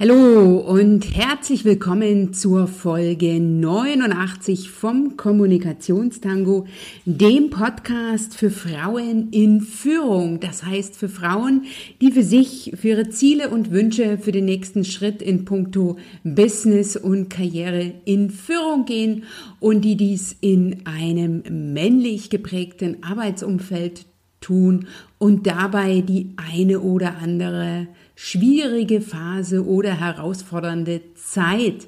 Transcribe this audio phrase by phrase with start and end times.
[0.00, 6.68] Hallo und herzlich willkommen zur Folge 89 vom Kommunikationstango,
[7.04, 10.38] dem Podcast für Frauen in Führung.
[10.38, 11.64] Das heißt für Frauen,
[12.00, 16.94] die für sich, für ihre Ziele und Wünsche für den nächsten Schritt in puncto Business
[16.96, 19.24] und Karriere in Führung gehen
[19.58, 21.42] und die dies in einem
[21.72, 24.06] männlich geprägten Arbeitsumfeld
[24.40, 24.86] tun
[25.18, 27.88] und dabei die eine oder andere
[28.20, 31.86] schwierige Phase oder herausfordernde Zeit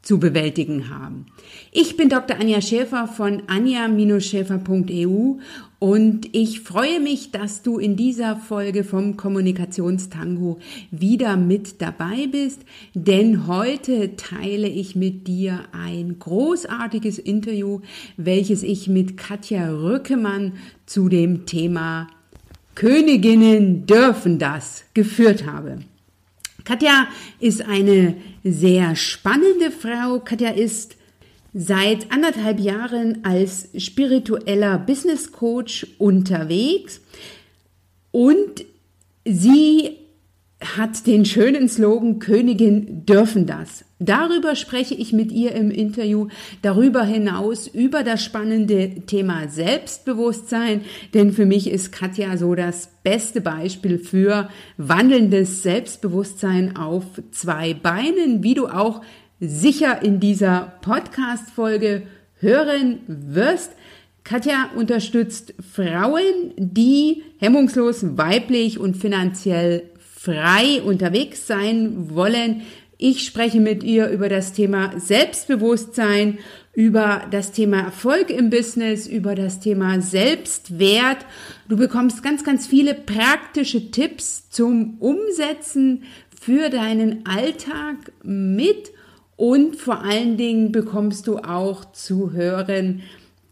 [0.00, 1.26] zu bewältigen haben.
[1.72, 2.38] Ich bin Dr.
[2.38, 5.38] Anja Schäfer von anja-schäfer.eu
[5.80, 10.60] und ich freue mich, dass du in dieser Folge vom Kommunikationstango
[10.92, 12.60] wieder mit dabei bist,
[12.94, 17.80] denn heute teile ich mit dir ein großartiges Interview,
[18.16, 20.52] welches ich mit Katja Rückemann
[20.86, 22.06] zu dem Thema
[22.74, 25.78] Königinnen dürfen das geführt habe.
[26.64, 27.08] Katja
[27.40, 30.20] ist eine sehr spannende Frau.
[30.20, 30.96] Katja ist
[31.52, 37.00] seit anderthalb Jahren als spiritueller Business Coach unterwegs
[38.10, 38.64] und
[39.24, 39.98] sie
[40.76, 43.84] hat den schönen Slogan Königin dürfen das.
[43.98, 46.28] Darüber spreche ich mit ihr im Interview,
[46.62, 50.82] darüber hinaus über das spannende Thema Selbstbewusstsein,
[51.14, 58.42] denn für mich ist Katja so das beste Beispiel für wandelndes Selbstbewusstsein auf zwei Beinen,
[58.42, 59.02] wie du auch
[59.38, 62.02] sicher in dieser Podcast-Folge
[62.38, 63.72] hören wirst.
[64.24, 69.90] Katja unterstützt Frauen, die hemmungslos weiblich und finanziell
[70.22, 72.62] frei unterwegs sein wollen.
[72.96, 76.38] Ich spreche mit ihr über das Thema Selbstbewusstsein,
[76.72, 81.26] über das Thema Erfolg im Business, über das Thema Selbstwert.
[81.68, 86.04] Du bekommst ganz, ganz viele praktische Tipps zum Umsetzen
[86.40, 88.92] für deinen Alltag mit
[89.34, 93.02] und vor allen Dingen bekommst du auch zu hören,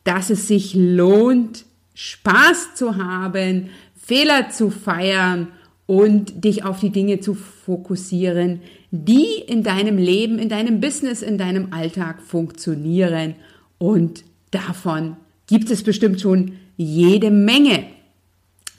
[0.04, 3.70] dass es sich lohnt, Spaß zu haben,
[4.00, 5.48] Fehler zu feiern
[5.90, 8.60] und dich auf die Dinge zu fokussieren,
[8.92, 13.34] die in deinem Leben, in deinem Business, in deinem Alltag funktionieren.
[13.78, 15.16] Und davon
[15.48, 17.86] gibt es bestimmt schon jede Menge.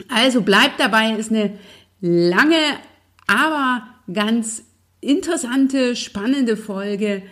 [0.08, 1.52] Also bleib dabei, ist eine
[2.00, 2.78] lange,
[3.26, 4.62] aber ganz
[5.02, 7.22] interessante, spannende Folge.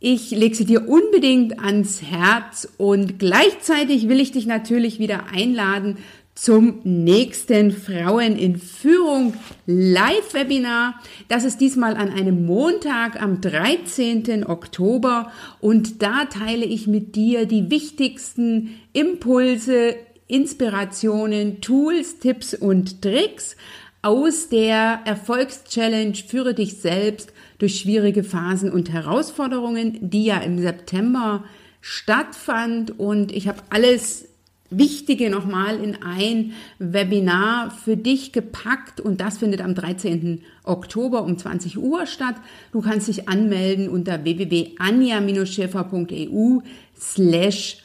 [0.00, 5.96] Ich lege sie dir unbedingt ans Herz und gleichzeitig will ich dich natürlich wieder einladen
[6.42, 9.34] zum nächsten Frauen in Führung
[9.66, 11.00] Live-Webinar.
[11.28, 14.44] Das ist diesmal an einem Montag am 13.
[14.44, 15.30] Oktober
[15.60, 19.94] und da teile ich mit dir die wichtigsten Impulse,
[20.26, 23.54] Inspirationen, Tools, Tipps und Tricks
[24.02, 31.44] aus der Erfolgschallenge Führe dich selbst durch schwierige Phasen und Herausforderungen, die ja im September
[31.80, 34.31] stattfand und ich habe alles
[34.78, 40.42] Wichtige nochmal in ein Webinar für dich gepackt und das findet am 13.
[40.64, 42.34] Oktober um 20 Uhr statt.
[42.72, 46.60] Du kannst dich anmelden unter www.anja-schäfer.eu
[46.98, 47.76] slash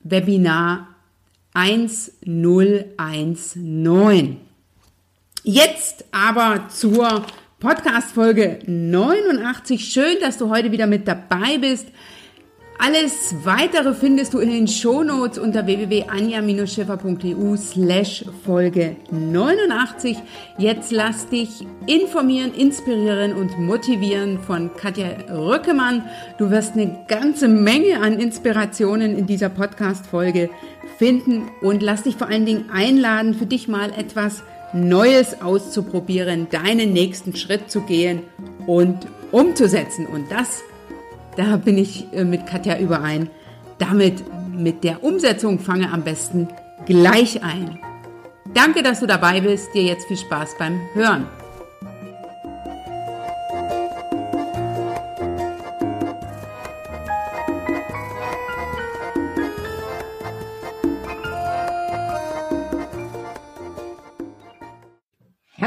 [0.00, 0.88] Webinar
[1.54, 4.36] 1019.
[5.42, 7.24] Jetzt aber zur
[7.58, 9.84] Podcast Folge 89.
[9.84, 11.88] Schön, dass du heute wieder mit dabei bist.
[12.80, 20.16] Alles weitere findest du in den Shownotes unter www.anja-schiffer.eu slash Folge 89.
[20.58, 26.04] Jetzt lass dich informieren, inspirieren und motivieren von Katja Rückemann.
[26.38, 30.48] Du wirst eine ganze Menge an Inspirationen in dieser Podcast-Folge
[30.98, 36.92] finden und lass dich vor allen Dingen einladen, für dich mal etwas Neues auszuprobieren, deinen
[36.92, 38.22] nächsten Schritt zu gehen
[38.68, 40.06] und umzusetzen.
[40.06, 40.62] Und das
[41.38, 43.30] da bin ich äh, mit Katja überein.
[43.78, 46.48] Damit mit der Umsetzung fange am besten
[46.84, 47.78] gleich ein.
[48.52, 49.72] Danke, dass du dabei bist.
[49.72, 51.26] Dir jetzt viel Spaß beim Hören.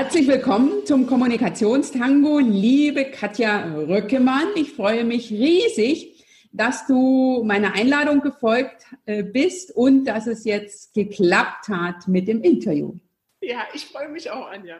[0.01, 4.47] Herzlich willkommen zum Kommunikationstango, liebe Katja Röckemann.
[4.55, 10.95] Ich freue mich riesig, dass du meiner Einladung gefolgt äh, bist und dass es jetzt
[10.95, 12.95] geklappt hat mit dem Interview.
[13.41, 14.77] Ja, ich freue mich auch, Anja.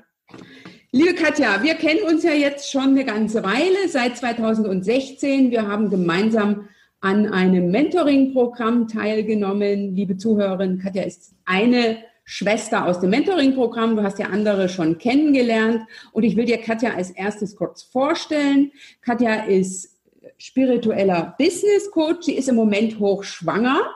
[0.92, 5.52] Liebe Katja, wir kennen uns ja jetzt schon eine ganze Weile, seit 2016.
[5.52, 6.68] Wir haben gemeinsam
[7.00, 9.96] an einem Mentoring-Programm teilgenommen.
[9.96, 13.96] Liebe Zuhörerinnen, Katja ist eine Schwester aus dem Mentoring-Programm.
[13.96, 15.82] Du hast ja andere schon kennengelernt.
[16.12, 18.72] Und ich will dir Katja als erstes kurz vorstellen.
[19.02, 19.98] Katja ist
[20.38, 22.26] spiritueller Business Coach.
[22.26, 23.96] Sie ist im Moment hochschwanger.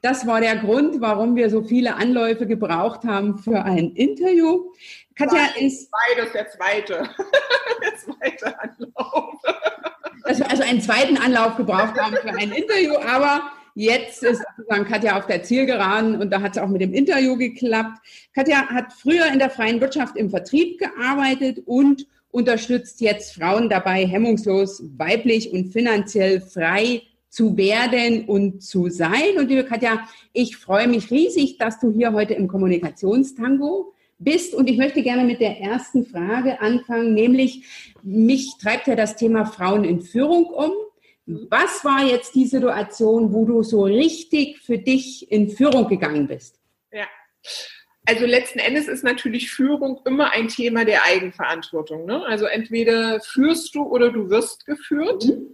[0.00, 4.70] Das war der Grund, warum wir so viele Anläufe gebraucht haben für ein Interview.
[5.16, 5.90] Katja Nein, ist.
[5.90, 7.02] Beides der zweite.
[7.82, 9.34] der zweite Anlauf.
[10.24, 14.84] Dass wir also einen zweiten Anlauf gebraucht haben für ein Interview, aber jetzt ist sozusagen
[14.86, 17.98] Katja auf der Zielgeraden und da hat es auch mit dem Interview geklappt.
[18.34, 24.04] Katja hat früher in der freien Wirtschaft im Vertrieb gearbeitet und unterstützt jetzt Frauen dabei,
[24.04, 29.38] hemmungslos weiblich und finanziell frei zu werden und zu sein.
[29.38, 30.00] Und liebe Katja,
[30.32, 34.54] ich freue mich riesig, dass du hier heute im Kommunikationstango bist.
[34.54, 39.44] Und ich möchte gerne mit der ersten Frage anfangen, nämlich mich treibt ja das Thema
[39.46, 40.72] Frauen in Führung um.
[41.50, 46.58] Was war jetzt die Situation, wo du so richtig für dich in Führung gegangen bist?
[46.90, 47.04] Ja.
[48.06, 52.06] Also letzten Endes ist natürlich Führung immer ein Thema der Eigenverantwortung.
[52.06, 52.24] Ne?
[52.24, 55.26] Also entweder führst du oder du wirst geführt.
[55.26, 55.48] Mhm.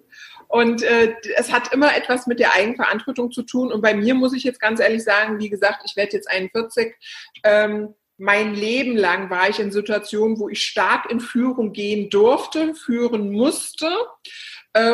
[0.46, 3.72] Und äh, es hat immer etwas mit der Eigenverantwortung zu tun.
[3.72, 6.94] Und bei mir muss ich jetzt ganz ehrlich sagen, wie gesagt, ich werde jetzt 41.
[7.42, 12.76] Ähm, mein Leben lang war ich in Situationen, wo ich stark in Führung gehen durfte,
[12.76, 13.88] führen musste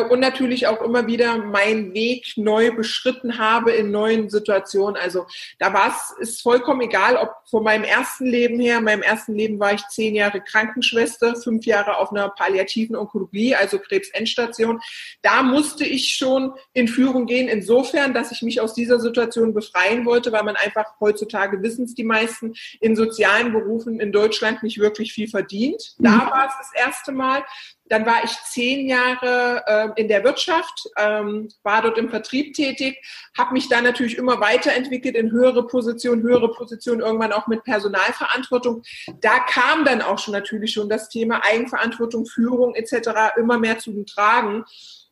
[0.09, 4.95] und natürlich auch immer wieder meinen Weg neu beschritten habe in neuen Situationen.
[4.95, 5.25] Also
[5.57, 9.33] da war es, ist vollkommen egal, ob von meinem ersten Leben her, in meinem ersten
[9.33, 14.79] Leben war ich zehn Jahre Krankenschwester, fünf Jahre auf einer palliativen Onkologie, also Krebsendstation.
[15.23, 20.05] Da musste ich schon in Führung gehen, insofern, dass ich mich aus dieser Situation befreien
[20.05, 24.77] wollte, weil man einfach heutzutage wissen es die meisten in sozialen Berufen in Deutschland nicht
[24.77, 25.95] wirklich viel verdient.
[25.97, 26.29] Da mhm.
[26.29, 27.43] war es das erste Mal.
[27.91, 32.97] Dann war ich zehn Jahre äh, in der Wirtschaft, ähm, war dort im Vertrieb tätig,
[33.37, 38.81] habe mich dann natürlich immer weiterentwickelt in höhere Positionen, höhere Positionen, irgendwann auch mit Personalverantwortung.
[39.19, 43.09] Da kam dann auch schon natürlich schon das Thema Eigenverantwortung, Führung etc.
[43.35, 44.63] immer mehr zu tragen.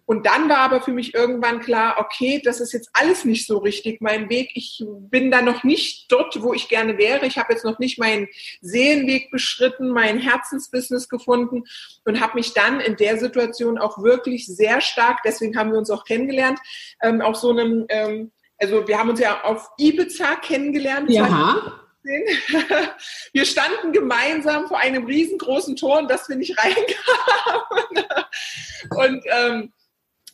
[0.09, 3.59] Und dann war aber für mich irgendwann klar, okay, das ist jetzt alles nicht so
[3.59, 4.50] richtig mein Weg.
[4.56, 7.27] Ich bin da noch nicht dort, wo ich gerne wäre.
[7.27, 8.27] Ich habe jetzt noch nicht meinen
[8.59, 11.61] Seelenweg beschritten, mein Herzensbusiness gefunden
[12.06, 15.91] und habe mich dann in der Situation auch wirklich sehr stark, deswegen haben wir uns
[15.91, 16.57] auch kennengelernt,
[17.03, 21.11] ähm, auf so einem, ähm, also wir haben uns ja auf Ibiza kennengelernt.
[21.11, 21.83] Ja.
[23.33, 28.06] Wir standen gemeinsam vor einem riesengroßen Tor, in das wir nicht reinkamen.
[28.89, 29.73] Und ähm,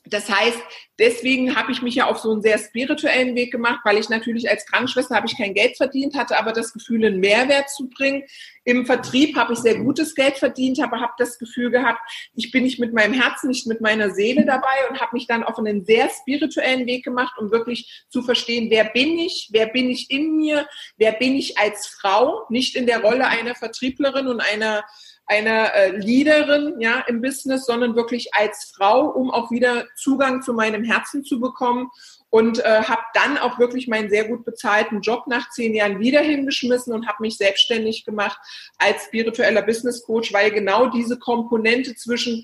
[0.07, 0.60] das heißt,
[1.00, 4.50] deswegen habe ich mich ja auf so einen sehr spirituellen Weg gemacht, weil ich natürlich
[4.50, 8.24] als Krankenschwester habe ich kein Geld verdient, hatte aber das Gefühl, einen Mehrwert zu bringen.
[8.63, 12.00] Im Vertrieb habe ich sehr gutes Geld verdient, aber habe das Gefühl gehabt,
[12.36, 15.44] ich bin nicht mit meinem Herzen, nicht mit meiner Seele dabei und habe mich dann
[15.44, 19.90] auf einen sehr spirituellen Weg gemacht, um wirklich zu verstehen, wer bin ich, wer bin
[19.90, 20.68] ich in mir,
[20.98, 24.84] wer bin ich als Frau, nicht in der Rolle einer Vertrieblerin und einer
[25.27, 30.54] einer äh, Leaderin ja, im Business, sondern wirklich als Frau, um auch wieder Zugang zu
[30.54, 31.89] meinem Herzen zu bekommen.
[32.30, 36.19] Und äh, habe dann auch wirklich meinen sehr gut bezahlten Job nach zehn Jahren wieder
[36.19, 38.38] hingeschmissen und habe mich selbstständig gemacht
[38.77, 42.44] als spiritueller Business Coach, weil genau diese Komponente zwischen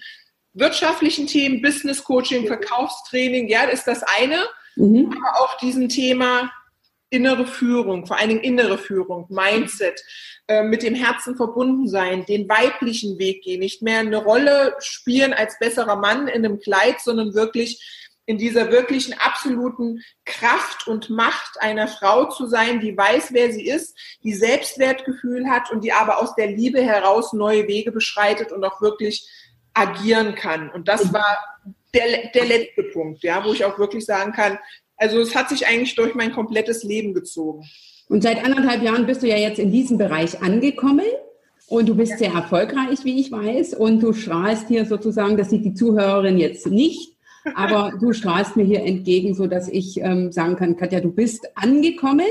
[0.53, 4.37] wirtschaftlichen Themen, Business Coaching, Verkaufstraining, ja, ist das eine,
[4.75, 5.11] mhm.
[5.11, 6.51] aber auch diesem Thema
[7.11, 10.01] innere Führung, vor allen Dingen innere Führung, Mindset,
[10.47, 15.33] äh, mit dem Herzen verbunden sein, den weiblichen Weg gehen, nicht mehr eine Rolle spielen
[15.33, 21.59] als besserer Mann in einem Kleid, sondern wirklich in dieser wirklichen absoluten Kraft und Macht
[21.59, 26.21] einer Frau zu sein, die weiß, wer sie ist, die Selbstwertgefühl hat und die aber
[26.21, 29.27] aus der Liebe heraus neue Wege beschreitet und auch wirklich
[29.73, 30.69] agieren kann.
[30.69, 31.37] Und das war
[31.93, 34.57] der, der letzte Punkt, ja, wo ich auch wirklich sagen kann,
[35.01, 37.63] also es hat sich eigentlich durch mein komplettes Leben gezogen.
[38.07, 41.05] Und seit anderthalb Jahren bist du ja jetzt in diesem Bereich angekommen.
[41.67, 42.17] Und du bist ja.
[42.17, 43.73] sehr erfolgreich, wie ich weiß.
[43.73, 47.15] Und du strahlst hier sozusagen, das sieht die Zuhörerin jetzt nicht,
[47.55, 51.49] aber du strahlst mir hier entgegen, so dass ich ähm, sagen kann, Katja, du bist
[51.55, 52.27] angekommen.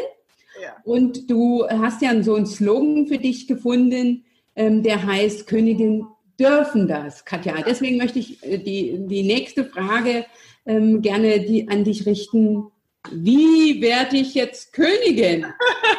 [0.63, 0.77] Ja.
[0.85, 4.25] Und du hast ja so einen Slogan für dich gefunden,
[4.55, 6.05] ähm, der heißt, Königin
[6.39, 7.55] dürfen das, Katja.
[7.67, 10.27] Deswegen möchte ich äh, die, die nächste Frage
[10.71, 12.71] ähm, gerne die, an dich richten.
[13.11, 15.47] Wie werde ich jetzt Königin?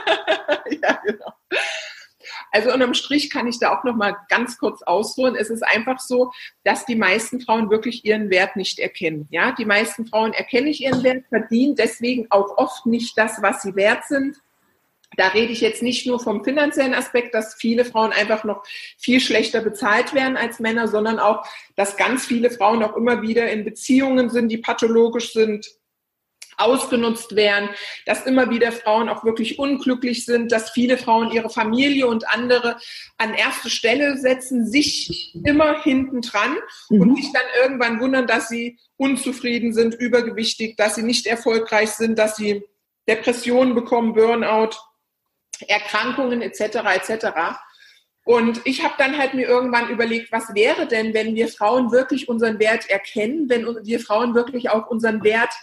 [0.82, 1.34] ja, genau.
[2.54, 5.36] Also unterm Strich kann ich da auch noch mal ganz kurz ausholen.
[5.36, 6.32] Es ist einfach so,
[6.63, 9.28] dass die meisten Frauen wirklich ihren Wert nicht erkennen.
[9.32, 13.62] Ja, die meisten Frauen erkennen nicht ihren Wert, verdienen deswegen auch oft nicht das, was
[13.62, 14.38] sie wert sind.
[15.18, 18.63] Da rede ich jetzt nicht nur vom finanziellen Aspekt, dass viele Frauen einfach noch
[18.98, 23.51] viel schlechter bezahlt werden als Männer, sondern auch, dass ganz viele Frauen auch immer wieder
[23.51, 25.68] in Beziehungen sind, die pathologisch sind,
[26.62, 27.70] ausgenutzt werden,
[28.06, 32.77] dass immer wieder Frauen auch wirklich unglücklich sind, dass viele Frauen ihre Familie und andere
[33.18, 36.56] an erste Stelle setzen, sich immer hinten dran
[36.89, 37.01] mhm.
[37.01, 42.18] und sich dann irgendwann wundern, dass sie unzufrieden sind, übergewichtig, dass sie nicht erfolgreich sind,
[42.18, 42.63] dass sie
[43.08, 44.77] Depressionen bekommen, Burnout,
[45.68, 46.62] Erkrankungen etc.
[46.96, 47.27] etc.
[48.24, 52.30] Und ich habe dann halt mir irgendwann überlegt, was wäre denn, wenn wir Frauen wirklich
[52.30, 55.53] unseren Wert erkennen, wenn wir Frauen wirklich auch unseren Wert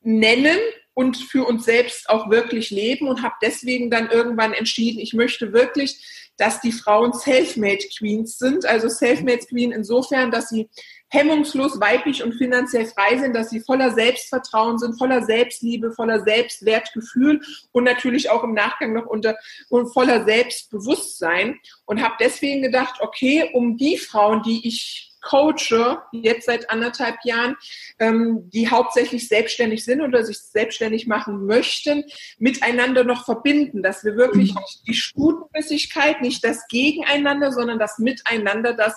[0.00, 0.58] nennen
[0.94, 5.52] und für uns selbst auch wirklich leben und habe deswegen dann irgendwann entschieden, ich möchte
[5.52, 8.64] wirklich, dass die Frauen Self-Made Queens sind.
[8.64, 10.70] Also Self-Made Queen insofern, dass sie
[11.10, 17.40] hemmungslos weiblich und finanziell frei sind, dass sie voller Selbstvertrauen sind, voller Selbstliebe, voller Selbstwertgefühl
[17.72, 19.36] und natürlich auch im Nachgang noch unter
[19.68, 26.46] und voller Selbstbewusstsein und habe deswegen gedacht, okay, um die Frauen, die ich coache, jetzt
[26.46, 27.56] seit anderthalb Jahren,
[27.98, 32.04] ähm, die hauptsächlich selbstständig sind oder sich selbstständig machen möchten,
[32.38, 34.60] miteinander noch verbinden, dass wir wirklich mhm.
[34.86, 38.94] die Stutenbissigkeit, nicht das Gegeneinander, sondern das Miteinander, das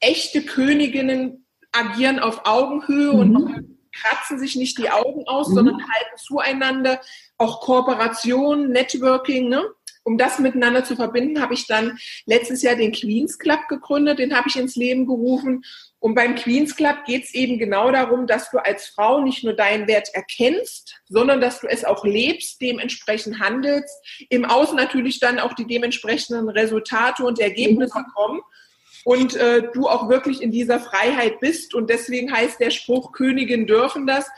[0.00, 3.18] echte Königinnen agieren auf Augenhöhe mhm.
[3.36, 5.54] und kratzen sich nicht die Augen aus, mhm.
[5.54, 7.00] sondern halten zueinander,
[7.38, 9.62] auch Kooperation, Networking, ne?
[10.04, 14.36] um das miteinander zu verbinden, habe ich dann letztes Jahr den Queens Club gegründet, den
[14.36, 15.64] habe ich ins Leben gerufen.
[15.98, 19.54] Und beim Queens Club geht es eben genau darum, dass du als Frau nicht nur
[19.54, 23.94] deinen Wert erkennst, sondern dass du es auch lebst, dementsprechend handelst,
[24.28, 28.42] im Außen natürlich dann auch die dementsprechenden Resultate und Ergebnisse kommen
[29.04, 31.74] und äh, du auch wirklich in dieser Freiheit bist.
[31.74, 34.28] Und deswegen heißt der Spruch, Königin dürfen das,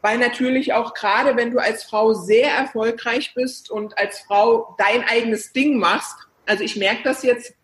[0.00, 5.04] weil natürlich auch gerade, wenn du als Frau sehr erfolgreich bist und als Frau dein
[5.04, 6.16] eigenes Ding machst,
[6.46, 7.54] also ich merke das jetzt,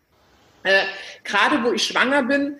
[0.63, 0.83] äh,
[1.23, 2.59] gerade wo ich schwanger bin,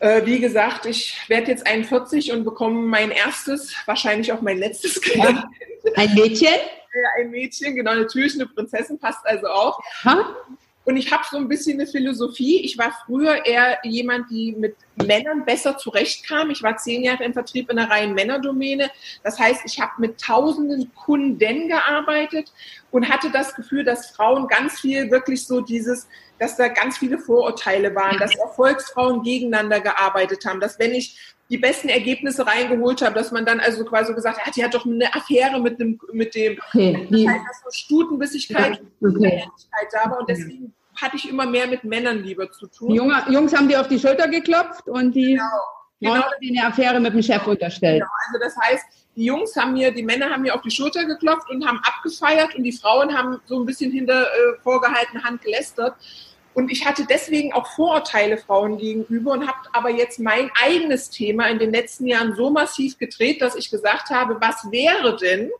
[0.00, 5.00] äh, wie gesagt, ich werde jetzt 41 und bekomme mein erstes, wahrscheinlich auch mein letztes
[5.00, 5.24] Kind.
[5.24, 5.50] Ja.
[5.96, 6.48] Ein Mädchen?
[6.96, 9.80] Ja, ein Mädchen, genau, natürlich eine Prinzessin passt also auch.
[10.04, 10.36] Ha?
[10.84, 12.60] Und ich habe so ein bisschen eine Philosophie.
[12.60, 16.50] Ich war früher eher jemand, die mit Männern besser zurechtkam.
[16.50, 18.90] Ich war zehn Jahre im Vertrieb in einer reinen Männerdomäne.
[19.22, 22.52] Das heißt, ich habe mit tausenden Kunden gearbeitet
[22.94, 26.06] und hatte das Gefühl, dass Frauen ganz viel wirklich so dieses,
[26.38, 31.58] dass da ganz viele Vorurteile waren, dass Erfolgsfrauen gegeneinander gearbeitet haben, dass wenn ich die
[31.58, 35.12] besten Ergebnisse reingeholt habe, dass man dann also quasi gesagt hat, die hat doch eine
[35.12, 37.08] Affäre mit dem, mit dem, okay.
[37.10, 39.44] das heißt, dass so Stutenbissigkeit okay.
[39.90, 42.90] da war und deswegen hatte ich immer mehr mit Männern lieber zu tun.
[42.90, 45.44] Die Junge, Jungs haben die auf die Schulter geklopft und die genau.
[45.98, 46.14] Genau.
[46.14, 48.02] haben die eine Affäre mit dem Chef unterstellt.
[48.02, 48.12] Genau.
[48.28, 48.84] Also das heißt,
[49.16, 52.54] die Jungs haben mir, die Männer haben mir auf die Schulter geklopft und haben abgefeiert
[52.54, 55.94] und die Frauen haben so ein bisschen hinter äh, vorgehaltener Hand gelästert.
[56.54, 61.48] Und ich hatte deswegen auch Vorurteile Frauen gegenüber und habe aber jetzt mein eigenes Thema
[61.48, 65.50] in den letzten Jahren so massiv gedreht, dass ich gesagt habe, was wäre denn,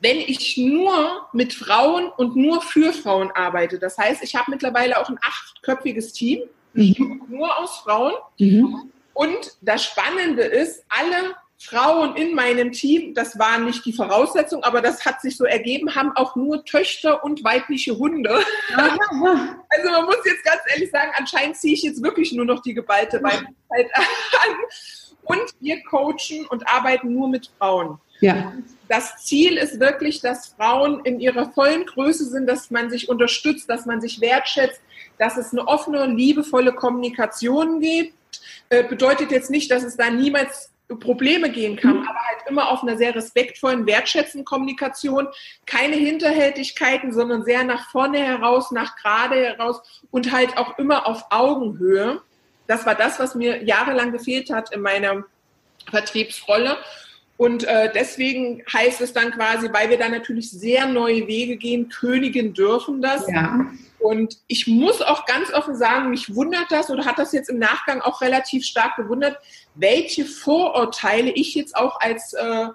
[0.00, 3.78] wenn ich nur mit Frauen und nur für Frauen arbeite?
[3.78, 6.40] Das heißt, ich habe mittlerweile auch ein achtköpfiges Team,
[6.72, 7.22] mhm.
[7.28, 8.14] nur aus Frauen.
[8.38, 8.90] Mhm.
[9.12, 14.82] Und das Spannende ist, alle Frauen in meinem Team, das war nicht die Voraussetzung, aber
[14.82, 18.30] das hat sich so ergeben, haben auch nur Töchter und weibliche Hunde.
[18.76, 22.74] also man muss jetzt ganz ehrlich sagen, anscheinend ziehe ich jetzt wirklich nur noch die
[22.74, 24.56] geballte Weiblichkeit an.
[25.22, 27.98] Und wir coachen und arbeiten nur mit Frauen.
[28.20, 28.52] Ja.
[28.88, 33.68] Das Ziel ist wirklich, dass Frauen in ihrer vollen Größe sind, dass man sich unterstützt,
[33.68, 34.80] dass man sich wertschätzt,
[35.18, 38.14] dass es eine offene, liebevolle Kommunikation gibt.
[38.68, 42.08] Äh, bedeutet jetzt nicht, dass es da niemals Probleme gehen kann, mhm.
[42.08, 45.26] aber halt immer auf einer sehr respektvollen, wertschätzenden Kommunikation,
[45.66, 51.24] keine Hinterhältigkeiten, sondern sehr nach vorne heraus, nach gerade heraus und halt auch immer auf
[51.30, 52.22] Augenhöhe.
[52.68, 55.24] Das war das, was mir jahrelang gefehlt hat in meiner
[55.90, 56.78] Vertriebsrolle.
[57.36, 61.88] Und äh, deswegen heißt es dann quasi, weil wir da natürlich sehr neue Wege gehen,
[61.88, 63.28] Königin dürfen das.
[63.28, 63.66] Ja.
[63.98, 67.58] Und ich muss auch ganz offen sagen, mich wundert das oder hat das jetzt im
[67.58, 69.38] Nachgang auch relativ stark gewundert,
[69.74, 72.68] welche Vorurteile ich jetzt auch als äh,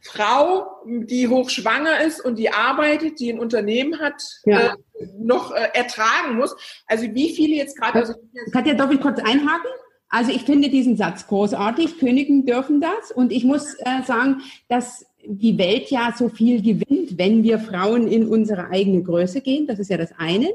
[0.00, 4.74] Frau, die hochschwanger ist und die arbeitet, die ein Unternehmen hat, ja.
[4.74, 6.56] äh, noch äh, ertragen muss.
[6.86, 7.98] Also wie viele jetzt gerade...
[7.98, 8.14] Also,
[8.52, 9.70] Katja, darf ich kurz einhaken?
[10.08, 11.98] Also ich finde diesen Satz großartig.
[11.98, 13.10] Königen dürfen das.
[13.14, 18.08] Und ich muss äh, sagen, dass die Welt ja so viel gewinnt, wenn wir Frauen
[18.08, 19.66] in unsere eigene Größe gehen.
[19.66, 20.48] Das ist ja das eine.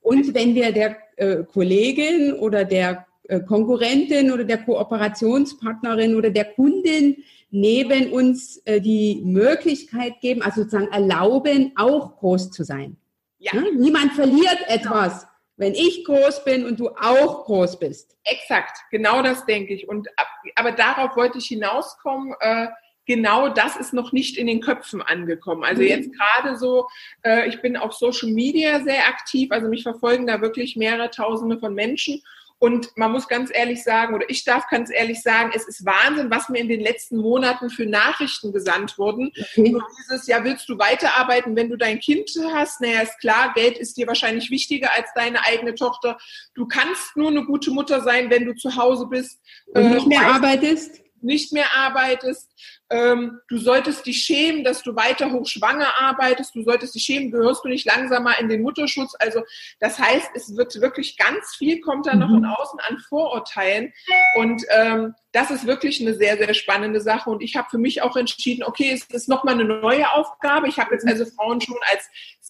[0.00, 6.46] Und wenn wir der äh, Kollegin oder der äh, Konkurrentin oder der Kooperationspartnerin oder der
[6.46, 7.16] Kundin
[7.50, 12.96] neben uns äh, die Möglichkeit geben, also sozusagen erlauben, auch groß zu sein.
[13.38, 13.52] Ja.
[13.54, 13.62] ja?
[13.76, 15.27] Niemand verliert etwas
[15.58, 18.16] wenn ich groß bin und du auch groß bist.
[18.24, 19.88] Exakt, genau das denke ich.
[19.88, 20.08] Und
[20.54, 22.34] aber darauf wollte ich hinauskommen.
[22.40, 22.68] Äh,
[23.06, 25.64] genau das ist noch nicht in den Köpfen angekommen.
[25.64, 25.88] Also mhm.
[25.88, 26.86] jetzt gerade so,
[27.24, 31.58] äh, ich bin auf Social Media sehr aktiv, also mich verfolgen da wirklich mehrere Tausende
[31.58, 32.22] von Menschen.
[32.60, 36.30] Und man muss ganz ehrlich sagen, oder ich darf ganz ehrlich sagen, es ist Wahnsinn,
[36.30, 39.30] was mir in den letzten Monaten für Nachrichten gesandt wurden.
[39.56, 39.76] Okay.
[40.00, 42.80] Dieses, ja, willst du weiterarbeiten, wenn du dein Kind hast?
[42.80, 46.18] Naja, ist klar, Geld ist dir wahrscheinlich wichtiger als deine eigene Tochter.
[46.54, 49.38] Du kannst nur eine gute Mutter sein, wenn du zu Hause bist.
[49.68, 51.00] Und nicht mehr äh, arbeitest?
[51.20, 52.48] Nicht mehr arbeitest
[52.90, 57.64] ähm, du solltest dich schämen, dass du weiter hochschwanger arbeitest, du solltest dich schämen, gehörst
[57.64, 59.14] du nicht langsam mal in den Mutterschutz.
[59.18, 59.42] Also
[59.80, 62.34] das heißt, es wird wirklich ganz viel, kommt da noch mhm.
[62.34, 63.92] von außen an Vorurteilen.
[64.36, 67.28] Und ähm, das ist wirklich eine sehr, sehr spannende Sache.
[67.28, 70.68] Und ich habe für mich auch entschieden, okay, es ist nochmal eine neue Aufgabe.
[70.68, 72.08] Ich habe jetzt also Frauen schon als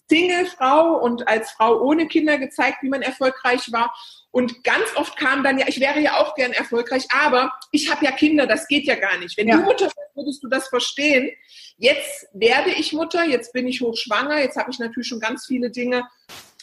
[0.09, 3.93] Single-Frau und als Frau ohne Kinder gezeigt, wie man erfolgreich war.
[4.31, 8.05] Und ganz oft kam dann ja, ich wäre ja auch gern erfolgreich, aber ich habe
[8.05, 9.35] ja Kinder, das geht ja gar nicht.
[9.37, 9.57] Wenn ja.
[9.57, 11.31] du Mutter bist, würdest du das verstehen.
[11.77, 15.71] Jetzt werde ich Mutter, jetzt bin ich hochschwanger, jetzt habe ich natürlich schon ganz viele
[15.71, 16.07] Dinge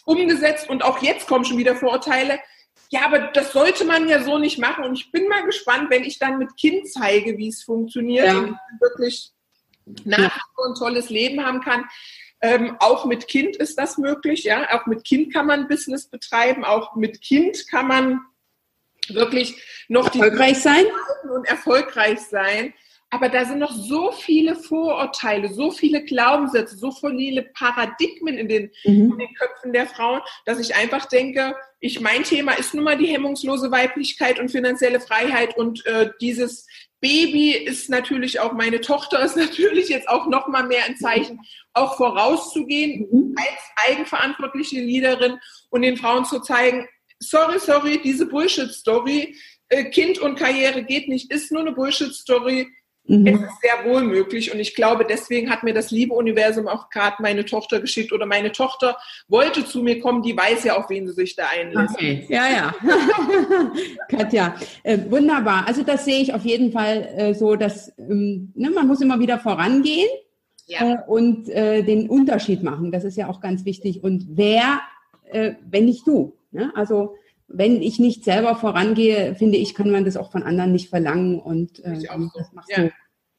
[0.04, 2.38] umgesetzt und auch jetzt kommen schon wieder Vorurteile.
[2.90, 4.84] Ja, aber das sollte man ja so nicht machen.
[4.84, 8.38] Und ich bin mal gespannt, wenn ich dann mit Kind zeige, wie es funktioniert ja.
[8.38, 9.32] und wirklich
[10.04, 10.66] nach ja.
[10.66, 11.84] ein tolles Leben haben kann.
[12.46, 14.68] Ähm, auch mit Kind ist das möglich, ja.
[14.70, 18.20] Auch mit Kind kann man Business betreiben, auch mit Kind kann man
[19.08, 20.84] wirklich noch erfolgreich sein
[21.34, 22.72] und erfolgreich sein.
[23.10, 28.70] Aber da sind noch so viele Vorurteile, so viele Glaubenssätze, so viele Paradigmen in den,
[28.84, 29.12] mhm.
[29.12, 32.98] in den Köpfen der Frauen, dass ich einfach denke, ich, mein Thema ist nun mal
[32.98, 36.66] die hemmungslose Weiblichkeit und finanzielle Freiheit und äh, dieses
[37.00, 41.40] Baby ist natürlich auch meine Tochter ist natürlich jetzt auch noch mal mehr ein Zeichen,
[41.74, 43.34] auch vorauszugehen mhm.
[43.36, 45.38] als eigenverantwortliche Leaderin
[45.70, 49.36] und den Frauen zu zeigen, sorry, sorry, diese Bullshit-Story,
[49.68, 52.68] äh, Kind und Karriere geht nicht, ist nur eine Bullshit-Story.
[53.08, 53.26] Mhm.
[53.26, 56.90] Es ist sehr wohl möglich und ich glaube, deswegen hat mir das liebe Universum auch
[56.90, 58.96] gerade meine Tochter geschickt oder meine Tochter
[59.28, 61.94] wollte zu mir kommen, die weiß ja, auf wen sie sich da einlässt.
[61.94, 62.74] Okay, ja, ja.
[64.08, 65.66] Katja, äh, wunderbar.
[65.66, 69.20] Also das sehe ich auf jeden Fall äh, so, dass ähm, ne, man muss immer
[69.20, 70.08] wieder vorangehen
[70.66, 70.94] ja.
[70.94, 72.90] äh, und äh, den Unterschied machen.
[72.90, 74.02] Das ist ja auch ganz wichtig.
[74.02, 74.80] Und wer,
[75.30, 76.36] äh, wenn nicht du?
[76.50, 76.72] Ne?
[76.74, 77.14] Also
[77.48, 81.38] wenn ich nicht selber vorangehe, finde ich, kann man das auch von anderen nicht verlangen
[81.38, 82.84] und äh, das machst ja.
[82.84, 82.90] du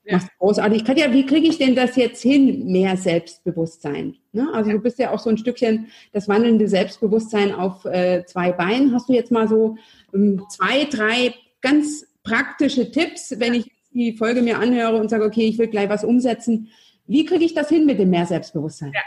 [0.07, 0.13] ja.
[0.13, 0.85] machst großartig.
[0.85, 4.15] Katja, wie kriege ich denn das jetzt hin, mehr Selbstbewusstsein?
[4.31, 4.49] Ne?
[4.53, 4.77] Also ja.
[4.77, 8.93] du bist ja auch so ein Stückchen das wandelnde Selbstbewusstsein auf äh, zwei Beinen.
[8.93, 9.77] Hast du jetzt mal so
[10.13, 15.45] ähm, zwei, drei ganz praktische Tipps, wenn ich die Folge mir anhöre und sage, okay,
[15.47, 16.69] ich will gleich was umsetzen.
[17.07, 18.91] Wie kriege ich das hin mit dem mehr Selbstbewusstsein?
[18.93, 19.01] Ja.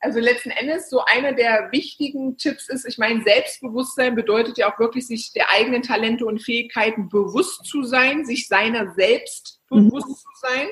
[0.00, 4.78] Also letzten Endes so einer der wichtigen Tipps ist, ich meine, Selbstbewusstsein bedeutet ja auch
[4.78, 10.14] wirklich, sich der eigenen Talente und Fähigkeiten bewusst zu sein, sich seiner selbst bewusst mhm.
[10.14, 10.68] zu sein.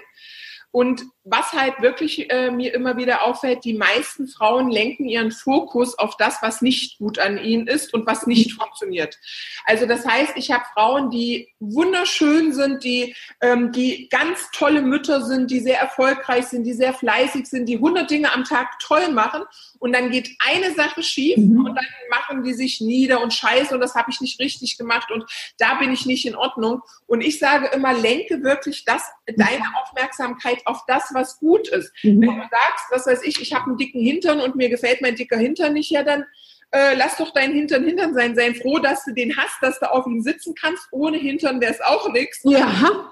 [0.72, 5.98] Und was halt wirklich äh, mir immer wieder auffällt, die meisten Frauen lenken ihren Fokus
[5.98, 9.18] auf das, was nicht gut an ihnen ist und was nicht funktioniert.
[9.66, 15.22] Also das heißt, ich habe Frauen, die wunderschön sind, die, ähm, die ganz tolle Mütter
[15.24, 19.10] sind, die sehr erfolgreich sind, die sehr fleißig sind, die 100 Dinge am Tag toll
[19.10, 19.42] machen
[19.78, 21.66] und dann geht eine Sache schief mhm.
[21.66, 25.10] und dann machen die sich nieder und scheiße und das habe ich nicht richtig gemacht
[25.10, 25.24] und
[25.58, 26.82] da bin ich nicht in Ordnung.
[27.06, 31.92] Und ich sage immer, lenke wirklich das, deine Aufmerksamkeit auf das, was gut ist.
[32.02, 32.20] Mhm.
[32.22, 35.16] Wenn du sagst, was weiß ich, ich habe einen dicken Hintern und mir gefällt mein
[35.16, 36.24] dicker Hintern nicht, ja dann
[36.72, 38.34] äh, lass doch deinen Hintern Hintern sein.
[38.34, 40.86] Sei froh, dass du den hast, dass du auf ihm sitzen kannst.
[40.92, 42.40] Ohne Hintern wäre es auch nichts.
[42.44, 43.10] Ja.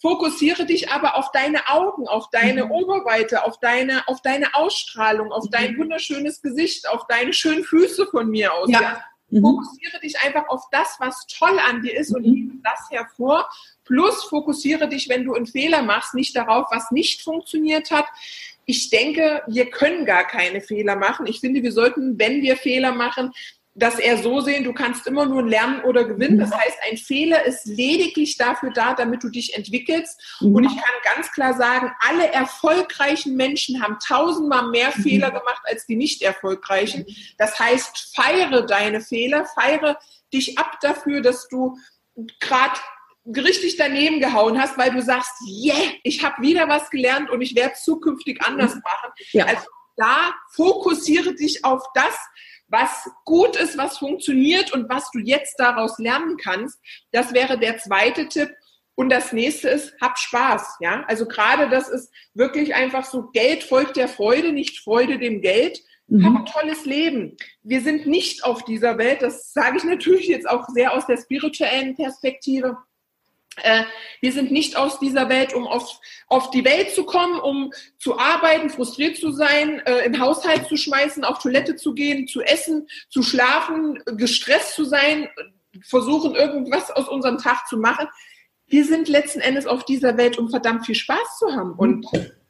[0.00, 2.70] Fokussiere dich aber auf deine Augen, auf deine mhm.
[2.70, 5.50] Oberweite, auf deine, auf deine Ausstrahlung, auf mhm.
[5.50, 8.70] dein wunderschönes Gesicht, auf deine schönen Füße von mir aus.
[8.70, 8.80] Ja.
[8.80, 9.04] ja.
[9.28, 9.42] Mhm.
[9.42, 12.34] Fokussiere dich einfach auf das, was toll an dir ist und mhm.
[12.34, 13.48] hebe das hervor.
[13.90, 18.06] Plus fokussiere dich, wenn du einen Fehler machst, nicht darauf, was nicht funktioniert hat.
[18.64, 21.26] Ich denke, wir können gar keine Fehler machen.
[21.26, 23.32] Ich finde, wir sollten, wenn wir Fehler machen,
[23.74, 26.38] das eher so sehen, du kannst immer nur lernen oder gewinnen.
[26.38, 30.38] Das heißt, ein Fehler ist lediglich dafür da, damit du dich entwickelst.
[30.40, 35.84] Und ich kann ganz klar sagen, alle erfolgreichen Menschen haben tausendmal mehr Fehler gemacht als
[35.86, 37.06] die nicht erfolgreichen.
[37.38, 39.98] Das heißt, feiere deine Fehler, feiere
[40.32, 41.76] dich ab dafür, dass du
[42.38, 42.78] gerade
[43.26, 47.54] richtig daneben gehauen hast, weil du sagst, yeah, ich habe wieder was gelernt und ich
[47.54, 49.12] werde zukünftig anders machen.
[49.32, 49.46] Ja.
[49.46, 49.62] Also
[49.96, 52.16] da fokussiere dich auf das,
[52.68, 56.78] was gut ist, was funktioniert und was du jetzt daraus lernen kannst.
[57.12, 58.50] Das wäre der zweite Tipp.
[58.94, 61.04] Und das nächste ist, hab Spaß, ja.
[61.08, 65.80] Also gerade das ist wirklich einfach so, Geld folgt der Freude, nicht Freude dem Geld.
[66.06, 66.26] Mhm.
[66.26, 67.36] Hab ein tolles Leben.
[67.62, 71.16] Wir sind nicht auf dieser Welt, das sage ich natürlich jetzt auch sehr aus der
[71.16, 72.76] spirituellen Perspektive
[73.56, 73.84] Äh,
[74.20, 78.18] wir sind nicht aus dieser Welt, um auf, auf die Welt zu kommen, um zu
[78.18, 82.88] arbeiten, frustriert zu sein, äh, im Haushalt zu schmeißen, auf Toilette zu gehen, zu essen,
[83.08, 85.28] zu schlafen, gestresst zu sein,
[85.82, 88.08] versuchen irgendwas aus unserem Tag zu machen.
[88.66, 91.72] Wir sind letzten Endes auf dieser Welt, um verdammt viel Spaß zu haben.
[91.72, 92.06] Und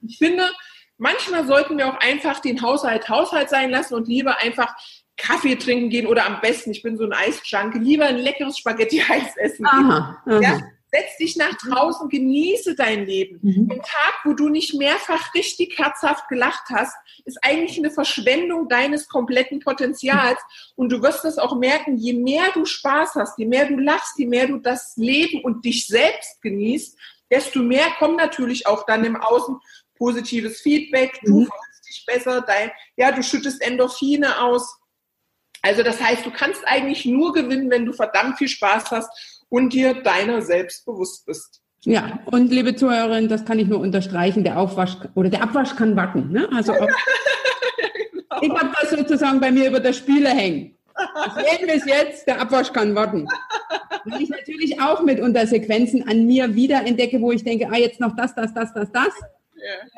[0.07, 0.51] ich finde,
[0.99, 4.75] manchmal sollten wir auch einfach den Haushalt Haushalt sein lassen und lieber einfach
[5.17, 9.37] Kaffee trinken gehen oder am besten, ich bin so ein Eisjunkie, lieber ein leckeres Spaghetti-Eis
[9.37, 9.67] essen.
[9.67, 10.41] Aha, aha.
[10.41, 10.61] Ja?
[10.93, 13.39] Setz dich nach draußen, genieße dein Leben.
[13.43, 13.71] Mhm.
[13.71, 19.09] Ein Tag, wo du nicht mehrfach richtig herzhaft gelacht hast, ist eigentlich eine Verschwendung deines
[19.09, 20.41] kompletten Potenzials.
[20.75, 24.19] Und du wirst es auch merken, je mehr du Spaß hast, je mehr du lachst,
[24.19, 26.99] je mehr du das Leben und dich selbst genießt,
[27.31, 29.61] desto mehr kommt natürlich auch dann im Außen
[29.97, 31.21] positives Feedback.
[31.23, 31.45] Du mhm.
[31.45, 34.77] fühlst dich besser, dein, ja, du schüttest Endorphine aus.
[35.63, 39.75] Also das heißt, du kannst eigentlich nur gewinnen, wenn du verdammt viel Spaß hast und
[39.75, 41.61] dir deiner selbst bewusst bist.
[41.85, 45.97] Ja, und liebe Zuhörerin, das kann ich nur unterstreichen, der Aufwasch oder der Abwasch kann
[45.97, 46.31] warten.
[46.31, 46.49] Ne?
[46.55, 46.79] Also auch,
[48.31, 48.43] genau.
[48.43, 50.77] ich habe das sozusagen bei mir über der Spüle hängen.
[51.35, 53.27] Sehen wir es jetzt, der Abwasch kann warten.
[54.05, 58.01] Weil ich natürlich auch mitunter Sequenzen an mir wieder entdecke, wo ich denke, ah, jetzt
[58.01, 59.13] noch das, das, das, das, das.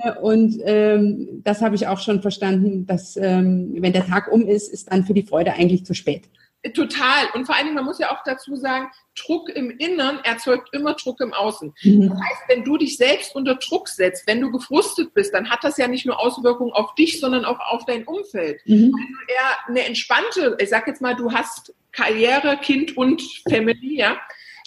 [0.04, 0.14] Ja.
[0.18, 4.72] Und ähm, das habe ich auch schon verstanden, dass ähm, wenn der Tag um ist,
[4.72, 6.28] ist dann für die Freude eigentlich zu spät.
[6.74, 7.26] Total.
[7.34, 10.94] Und vor allen Dingen, man muss ja auch dazu sagen, Druck im Innern erzeugt immer
[10.94, 11.74] Druck im Außen.
[11.82, 12.08] Mhm.
[12.08, 15.64] Das heißt, wenn du dich selbst unter Druck setzt, wenn du gefrustet bist, dann hat
[15.64, 18.60] das ja nicht nur Auswirkungen auf dich, sondern auch auf dein Umfeld.
[18.64, 18.92] Mhm.
[18.94, 23.98] Wenn du eher eine entspannte, ich sag jetzt mal, du hast Karriere, Kind und Family,
[23.98, 24.20] ja,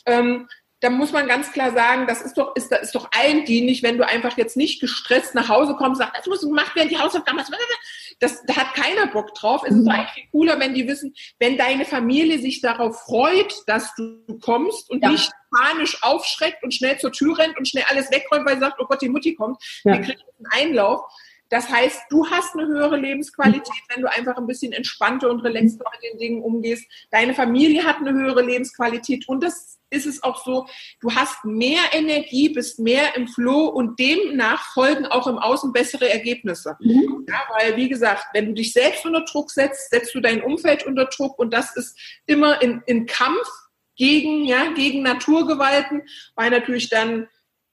[0.05, 0.47] ähm,
[0.81, 3.81] da muss man ganz klar sagen, das ist doch, ist, das ist doch allen dienlich,
[3.81, 6.99] wenn du einfach jetzt nicht gestresst nach Hause kommst, sagst, das muss gemacht werden, die
[6.99, 7.39] Hausaufgaben,
[8.19, 9.63] das, da hat keiner Bock drauf.
[9.65, 9.89] Es ist mhm.
[9.89, 14.89] eigentlich viel cooler, wenn die wissen, wenn deine Familie sich darauf freut, dass du kommst
[14.89, 15.09] und ja.
[15.09, 18.79] nicht panisch aufschreckt und schnell zur Tür rennt und schnell alles wegräumt, weil sie sagt,
[18.79, 19.93] oh Gott, die Mutti kommt, ja.
[19.93, 21.01] wir kriegen einen Einlauf.
[21.49, 25.85] Das heißt, du hast eine höhere Lebensqualität, wenn du einfach ein bisschen entspannter und relaxter
[25.91, 26.85] mit den Dingen umgehst.
[27.11, 30.65] Deine Familie hat eine höhere Lebensqualität und das ist es auch so,
[30.99, 36.09] du hast mehr Energie, bist mehr im Flow und demnach folgen auch im Außen bessere
[36.09, 36.75] Ergebnisse.
[36.79, 37.25] Mhm.
[37.29, 40.85] Ja, weil, wie gesagt, wenn du dich selbst unter Druck setzt, setzt du dein Umfeld
[40.85, 43.47] unter Druck und das ist immer in, in Kampf
[43.95, 46.03] gegen, ja, gegen Naturgewalten,
[46.35, 47.27] weil natürlich dann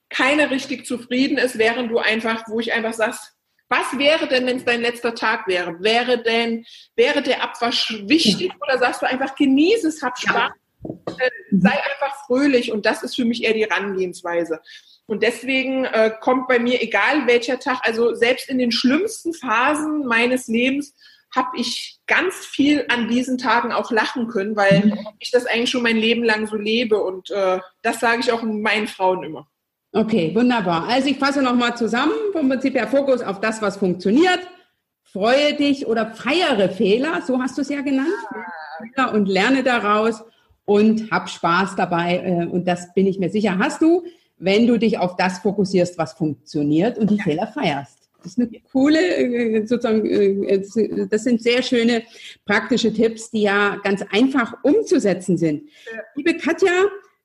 [0.09, 3.33] keiner richtig zufrieden ist, während du einfach, wo ich einfach sagst,
[3.73, 5.83] was wäre denn, wenn es dein letzter Tag wäre?
[5.83, 10.53] Wäre denn, wäre der Abwasch wichtig oder sagst du einfach, genieße es, hab Spaß,
[10.85, 11.15] ja.
[11.19, 14.61] äh, sei einfach fröhlich und das ist für mich eher die Herangehensweise.
[15.07, 20.05] Und deswegen äh, kommt bei mir, egal welcher Tag, also selbst in den schlimmsten Phasen
[20.05, 20.95] meines Lebens,
[21.35, 25.09] habe ich ganz viel an diesen Tagen auch lachen können, weil mhm.
[25.19, 27.03] ich das eigentlich schon mein Leben lang so lebe.
[27.03, 29.49] Und äh, das sage ich auch meinen Frauen immer.
[29.93, 30.89] Okay, wunderbar.
[30.89, 32.15] Also ich fasse nochmal zusammen.
[32.33, 34.41] Vom Prinzip her Fokus auf das, was funktioniert.
[35.05, 38.09] Freue dich oder feiere Fehler, so hast du es ja genannt.
[38.97, 39.11] Ja.
[39.11, 40.25] Und lerne daraus
[40.65, 42.23] und hab Spaß dabei.
[42.25, 44.05] Äh, und das bin ich mir sicher, hast du,
[44.39, 47.25] wenn du dich auf das fokussierst, was funktioniert und die ja.
[47.25, 47.99] Fehler feierst.
[48.23, 52.03] Das ist eine coole, äh, sozusagen, äh, das sind sehr schöne
[52.47, 55.65] praktische Tipps, die ja ganz einfach umzusetzen sind.
[55.93, 56.01] Ja.
[56.15, 56.73] Liebe Katja,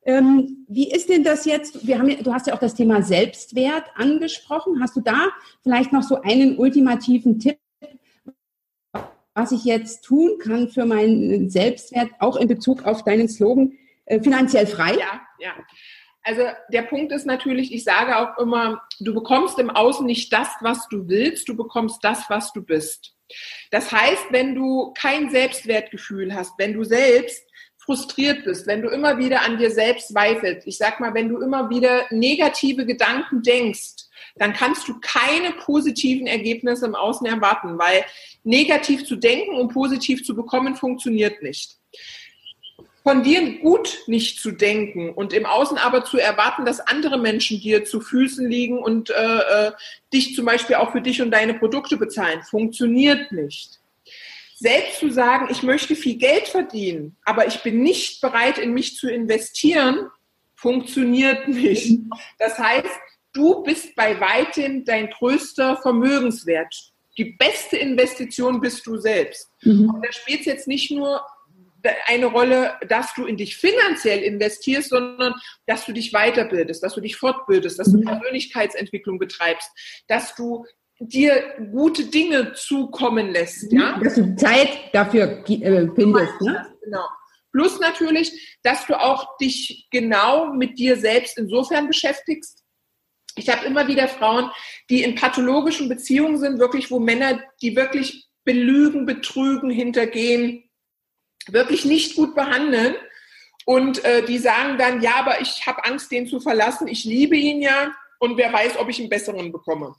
[0.08, 1.86] ähm, wie ist denn das jetzt?
[1.86, 4.82] Wir haben, du hast ja auch das Thema Selbstwert angesprochen.
[4.82, 5.28] Hast du da
[5.62, 7.60] vielleicht noch so einen ultimativen Tipp,
[9.34, 13.74] was ich jetzt tun kann für meinen Selbstwert, auch in Bezug auf deinen Slogan,
[14.06, 14.93] äh, finanziell frei?
[14.93, 15.52] Ja, ja.
[16.24, 20.48] Also der Punkt ist natürlich, ich sage auch immer, du bekommst im Außen nicht das,
[20.62, 23.13] was du willst, du bekommst das, was du bist.
[23.72, 27.47] Das heißt, wenn du kein Selbstwertgefühl hast, wenn du selbst
[27.88, 31.39] frustriert bist, wenn du immer wieder an dir selbst zweifelst, ich sag mal, wenn du
[31.39, 38.04] immer wieder negative Gedanken denkst, dann kannst du keine positiven Ergebnisse im Außen erwarten, weil
[38.43, 41.78] negativ zu denken und positiv zu bekommen funktioniert nicht.
[43.04, 47.62] Von dir gut nicht zu denken und im Außen aber zu erwarten, dass andere Menschen
[47.62, 49.71] dir zu Füßen liegen und äh, äh
[50.12, 53.77] dich zum Beispiel auch für dich und deine Produkte bezahlen, funktioniert nicht
[54.60, 58.96] selbst zu sagen, ich möchte viel Geld verdienen, aber ich bin nicht bereit, in mich
[58.96, 60.10] zu investieren,
[60.56, 62.00] funktioniert nicht.
[62.39, 62.89] Das heißt,
[63.34, 66.74] du bist bei weitem dein größter Vermögenswert.
[67.17, 69.52] Die beste Investition bist du selbst.
[69.62, 69.91] Mhm.
[69.91, 71.22] Und da spielt es jetzt nicht nur
[72.08, 75.36] eine Rolle, dass du in dich finanziell investierst, sondern
[75.67, 78.06] dass du dich weiterbildest, dass du dich fortbildest, dass du mhm.
[78.06, 79.70] Persönlichkeitsentwicklung betreibst,
[80.08, 80.65] dass du
[81.00, 83.72] dir gute Dinge zukommen lässt.
[83.72, 84.00] Ja?
[84.00, 86.42] Dass du Zeit dafür äh, findest.
[86.42, 86.66] Ne?
[86.84, 87.06] Genau.
[87.52, 92.64] Plus natürlich, dass du auch dich genau mit dir selbst insofern beschäftigst.
[93.36, 94.50] Ich habe immer wieder Frauen,
[94.90, 100.70] die in pathologischen Beziehungen sind, wirklich, wo Männer, die wirklich belügen, betrügen, hintergehen,
[101.48, 102.96] wirklich nicht gut behandeln.
[103.66, 106.88] Und äh, die sagen dann, ja, aber ich habe Angst, den zu verlassen.
[106.88, 109.94] Ich liebe ihn ja und wer weiß, ob ich einen besseren bekomme.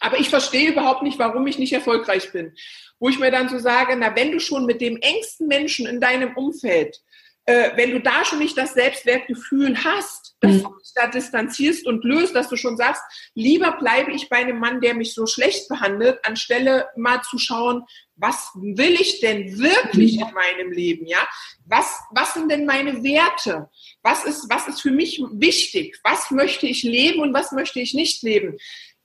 [0.00, 2.54] Aber ich verstehe überhaupt nicht, warum ich nicht erfolgreich bin.
[2.98, 6.00] Wo ich mir dann so sage, na, wenn du schon mit dem engsten Menschen in
[6.00, 7.00] deinem Umfeld,
[7.46, 10.62] äh, wenn du da schon nicht das Selbstwertgefühl hast, dass mhm.
[10.62, 13.02] du dich da distanzierst und löst, dass du schon sagst,
[13.34, 17.84] lieber bleibe ich bei einem Mann, der mich so schlecht behandelt, anstelle mal zu schauen,
[18.16, 20.26] was will ich denn wirklich mhm.
[20.28, 21.26] in meinem Leben, ja?
[21.64, 23.70] Was, was sind denn meine Werte?
[24.02, 25.98] Was ist, was ist für mich wichtig?
[26.04, 28.58] Was möchte ich leben und was möchte ich nicht leben?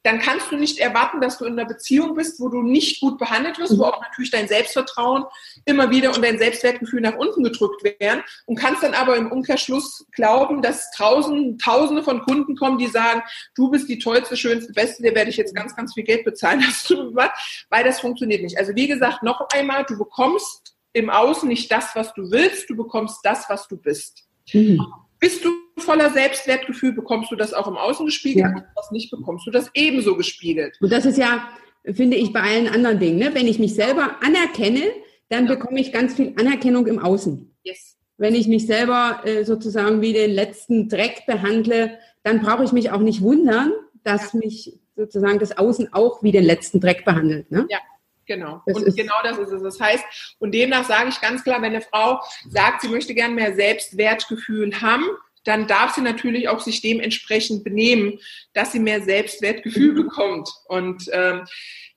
[0.06, 3.18] Dann kannst du nicht erwarten, dass du in einer Beziehung bist, wo du nicht gut
[3.18, 5.24] behandelt wirst, wo auch natürlich dein Selbstvertrauen
[5.66, 10.06] immer wieder und dein Selbstwertgefühl nach unten gedrückt werden und kannst dann aber im Umkehrschluss
[10.12, 13.24] glauben, dass tausend, tausende von Kunden kommen, die sagen,
[13.56, 16.64] du bist die tollste, schönste, beste, der werde ich jetzt ganz, ganz viel Geld bezahlen,
[16.68, 17.32] hast du was,
[17.72, 18.60] weil das funktioniert nicht.
[18.60, 22.76] Also wie gesagt, noch einmal, du bekommst im Außen nicht das, was du willst, du
[22.76, 24.24] bekommst das, was du bist.
[24.54, 24.86] Mhm.
[25.20, 28.46] Bist du voller Selbstwertgefühl, bekommst du das auch im Außen gespiegelt.
[28.56, 28.66] Ja.
[28.76, 30.78] das nicht, bekommst du das ebenso gespiegelt.
[30.82, 31.48] Und das ist ja,
[31.84, 33.20] finde ich, bei allen anderen Dingen.
[33.20, 33.32] Ne?
[33.34, 34.84] Wenn ich mich selber anerkenne,
[35.30, 35.56] dann ja.
[35.56, 37.56] bekomme ich ganz viel Anerkennung im Außen.
[37.64, 37.98] Yes.
[38.18, 42.92] Wenn ich mich selber äh, sozusagen wie den letzten Dreck behandle, dann brauche ich mich
[42.92, 44.40] auch nicht wundern, dass ja.
[44.40, 47.52] mich sozusagen das Außen auch wie den letzten Dreck behandelt.
[47.52, 47.68] Ne?
[47.70, 47.80] Ja.
[48.28, 48.64] Genau.
[48.66, 49.62] Das und genau das ist es.
[49.62, 50.04] Das heißt,
[50.40, 54.82] und demnach sage ich ganz klar, wenn eine Frau sagt, sie möchte gern mehr Selbstwertgefühl
[54.82, 55.06] haben,
[55.46, 58.20] dann darf sie natürlich auch sich dementsprechend benehmen,
[58.54, 59.96] dass sie mehr Selbstwertgefühl mhm.
[59.96, 60.50] bekommt.
[60.68, 61.46] Und ähm,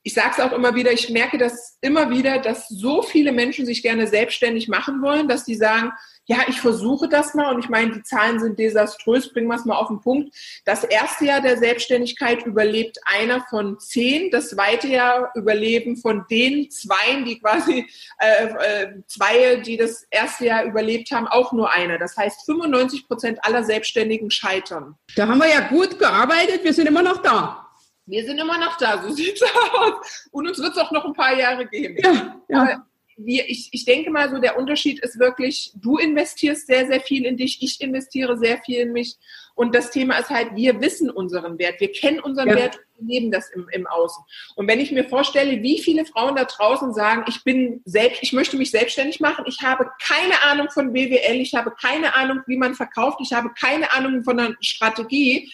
[0.03, 3.67] ich sage es auch immer wieder, ich merke das immer wieder, dass so viele Menschen
[3.67, 5.93] sich gerne selbstständig machen wollen, dass die sagen,
[6.29, 9.65] ja, ich versuche das mal und ich meine, die Zahlen sind desaströs, bringen wir es
[9.65, 10.35] mal auf den Punkt.
[10.67, 16.71] Das erste Jahr der Selbstständigkeit überlebt einer von zehn, das zweite Jahr überleben von den
[16.71, 17.87] zwei, die quasi
[18.19, 21.99] äh, äh, zwei, die das erste Jahr überlebt haben, auch nur einer.
[21.99, 24.97] Das heißt, 95 Prozent aller Selbstständigen scheitern.
[25.17, 27.68] Da haben wir ja gut gearbeitet, wir sind immer noch da.
[28.09, 30.29] Wir sind immer noch da, so sieht's aus.
[30.31, 31.97] Und uns wird es auch noch ein paar Jahre geben.
[32.03, 32.85] Ja, ja
[33.19, 37.25] wir, ich, ich denke mal so, der Unterschied ist wirklich, du investierst sehr, sehr viel
[37.25, 39.17] in dich, ich investiere sehr viel in mich.
[39.55, 42.55] Und das Thema ist halt, wir wissen unseren Wert, wir kennen unseren ja.
[42.55, 44.23] Wert und leben das im, im Außen.
[44.55, 48.33] Und wenn ich mir vorstelle, wie viele Frauen da draußen sagen, ich bin selbst, ich
[48.33, 52.57] möchte mich selbstständig machen, ich habe keine Ahnung von BWL, ich habe keine Ahnung, wie
[52.57, 55.53] man verkauft, ich habe keine Ahnung von einer Strategie,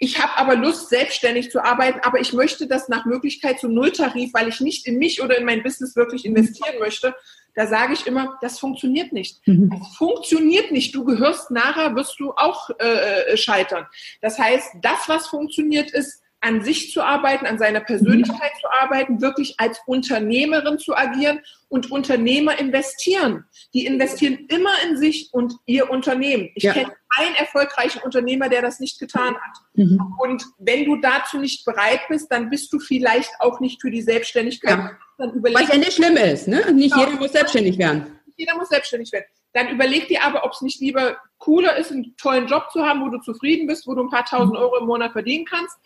[0.00, 4.32] ich habe aber Lust, selbstständig zu arbeiten, aber ich möchte das nach Möglichkeit zum Nulltarif,
[4.32, 7.14] weil ich nicht in mich oder in mein Business wirklich investieren möchte.
[7.56, 9.44] Da sage ich immer, das funktioniert nicht.
[9.46, 9.70] Mhm.
[9.70, 10.94] Das funktioniert nicht.
[10.94, 13.86] Du gehörst nachher, wirst du auch äh, äh scheitern.
[14.20, 19.20] Das heißt, das, was funktioniert, ist, an sich zu arbeiten, an seiner Persönlichkeit zu arbeiten,
[19.20, 23.44] wirklich als Unternehmerin zu agieren und Unternehmer investieren.
[23.74, 26.50] Die investieren immer in sich und ihr Unternehmen.
[26.54, 26.72] Ich ja.
[26.72, 29.58] kenne keinen erfolgreichen Unternehmer, der das nicht getan hat.
[29.74, 30.00] Mhm.
[30.18, 34.02] Und wenn du dazu nicht bereit bist, dann bist du vielleicht auch nicht für die
[34.02, 34.78] Selbstständigkeit.
[34.78, 34.98] Ja.
[35.18, 36.72] Was ja nicht schlimm ist, ne?
[36.72, 37.04] Nicht ja.
[37.04, 38.20] jeder muss selbstständig werden.
[38.26, 39.26] Nicht jeder muss selbstständig werden.
[39.52, 43.00] Dann überleg dir aber, ob es nicht lieber cooler ist, einen tollen Job zu haben,
[43.00, 44.58] wo du zufrieden bist, wo du ein paar tausend mhm.
[44.58, 45.76] Euro im Monat verdienen kannst,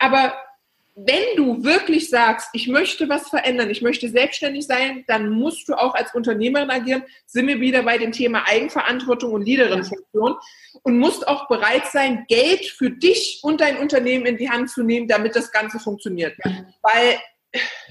[0.00, 0.34] aber
[0.96, 5.74] wenn du wirklich sagst, ich möchte was verändern, ich möchte selbstständig sein, dann musst du
[5.74, 7.04] auch als Unternehmerin agieren.
[7.26, 10.34] Sind wir wieder bei dem Thema Eigenverantwortung und Leaderin-Funktion
[10.82, 14.82] und musst auch bereit sein, Geld für dich und dein Unternehmen in die Hand zu
[14.82, 16.36] nehmen, damit das Ganze funktioniert.
[16.82, 17.18] Weil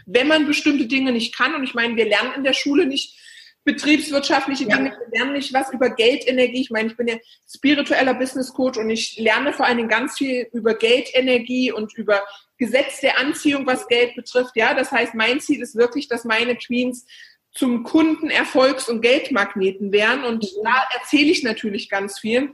[0.06, 3.17] wenn man bestimmte Dinge nicht kann, und ich meine, wir lernen in der Schule nicht,
[3.65, 4.78] betriebswirtschaftliche ja.
[4.78, 4.91] Dinge.
[4.91, 6.62] Wir lernen nicht was über Geldenergie.
[6.62, 7.15] Ich meine, ich bin ja
[7.48, 12.22] spiritueller Business Coach und ich lerne vor allen Dingen ganz viel über Geldenergie und über
[12.58, 14.56] Gesetz der Anziehung, was Geld betrifft.
[14.56, 17.06] Ja, das heißt, mein Ziel ist wirklich, dass meine Queens
[17.52, 20.24] zum Kunden Erfolgs- und Geldmagneten werden.
[20.24, 20.63] Und mhm.
[20.63, 22.54] da erzähle ich natürlich ganz viel.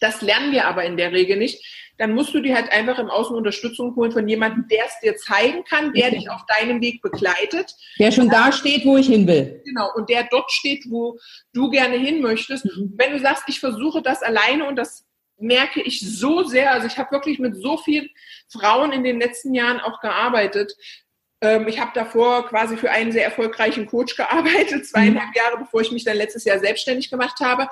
[0.00, 1.62] Das lernen wir aber in der Regel nicht
[2.00, 5.16] dann musst du dir halt einfach im Außen Unterstützung holen von jemandem, der es dir
[5.18, 7.76] zeigen kann, der dich auf deinem Weg begleitet.
[7.98, 9.60] Der schon da steht, wo ich hin will.
[9.66, 11.18] Genau, und der dort steht, wo
[11.52, 12.64] du gerne hin möchtest.
[12.64, 12.94] Mhm.
[12.96, 15.04] Wenn du sagst, ich versuche das alleine und das
[15.36, 18.08] merke ich so sehr, also ich habe wirklich mit so vielen
[18.48, 20.72] Frauen in den letzten Jahren auch gearbeitet,
[21.42, 25.36] ähm, ich habe davor quasi für einen sehr erfolgreichen Coach gearbeitet, zweieinhalb mhm.
[25.36, 27.68] Jahre, bevor ich mich dann letztes Jahr selbstständig gemacht habe.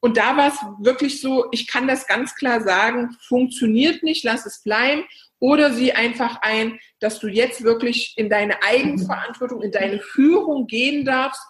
[0.00, 4.46] Und da war es wirklich so, ich kann das ganz klar sagen, funktioniert nicht, lass
[4.46, 5.04] es bleiben.
[5.40, 11.04] Oder sieh einfach ein, dass du jetzt wirklich in deine Eigenverantwortung, in deine Führung gehen
[11.04, 11.40] darfst,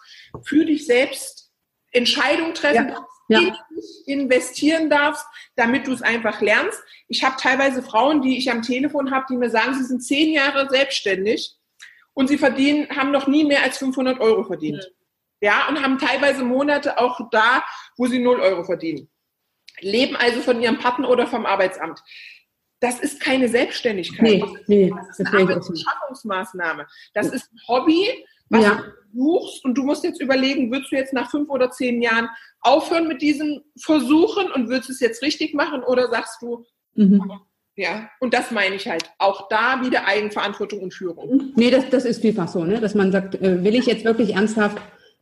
[0.45, 1.51] für dich selbst
[1.93, 3.01] Entscheidungen treffen ja.
[3.29, 3.39] Ja.
[3.39, 5.25] in dich investieren darfst,
[5.57, 6.79] damit du es einfach lernst.
[7.09, 10.33] Ich habe teilweise Frauen, die ich am Telefon habe, die mir sagen, sie sind zehn
[10.33, 11.57] Jahre selbstständig
[12.15, 14.79] und sie verdienen, haben noch nie mehr als 500 Euro verdient.
[14.79, 14.98] Mhm.
[15.41, 17.63] Ja, und haben teilweise Monate auch da,
[17.97, 19.09] wo sie 0 Euro verdienen.
[19.81, 22.03] Leben also von ihrem Partner oder vom Arbeitsamt.
[22.81, 24.23] Das ist keine Selbstständigkeit.
[24.23, 26.87] Nee, nee, das ist eine Arbeitsschaffungsmaßnahme.
[27.13, 28.09] Das ist ein Hobby,
[28.51, 28.83] was ja.
[29.13, 32.29] du suchst und du musst jetzt überlegen, würdest du jetzt nach fünf oder zehn Jahren
[32.61, 37.41] aufhören mit diesen Versuchen und würdest es jetzt richtig machen oder sagst du, mhm.
[37.75, 39.11] ja, und das meine ich halt.
[39.19, 41.53] Auch da wieder Eigenverantwortung und Führung.
[41.57, 42.81] Nee, das, das ist vielfach so, ne?
[42.81, 44.79] dass man sagt, äh, will ich jetzt wirklich ernsthaft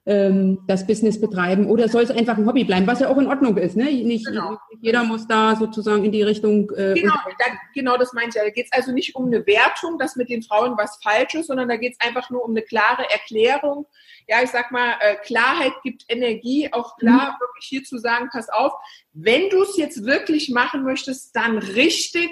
[0.06, 3.26] ähm, das Business betreiben oder soll es einfach ein Hobby bleiben, was ja auch in
[3.26, 3.76] Ordnung ist.
[3.76, 3.84] Ne?
[3.84, 4.56] Nicht, genau.
[4.80, 6.70] jeder muss da sozusagen in die Richtung.
[6.76, 8.44] Äh, genau, da, genau das meinte ich.
[8.44, 11.48] Da geht es also nicht um eine Wertung, dass mit den Frauen was falsch ist,
[11.48, 13.86] sondern da geht es einfach nur um eine klare Erklärung.
[14.28, 17.40] Ja, ich sag mal, äh, Klarheit gibt Energie, auch klar mhm.
[17.40, 18.72] wirklich hier zu sagen, pass auf,
[19.12, 22.30] wenn du es jetzt wirklich machen möchtest, dann richtig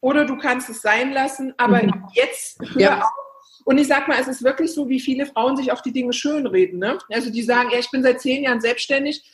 [0.00, 2.04] oder du kannst es sein lassen, aber mhm.
[2.12, 3.00] jetzt hör ja.
[3.00, 3.25] auf
[3.66, 6.12] und ich sag mal, es ist wirklich so, wie viele Frauen sich auch die Dinge
[6.12, 6.78] schönreden.
[6.78, 6.98] Ne?
[7.10, 9.24] Also die sagen, ja, ich bin seit zehn Jahren selbstständig,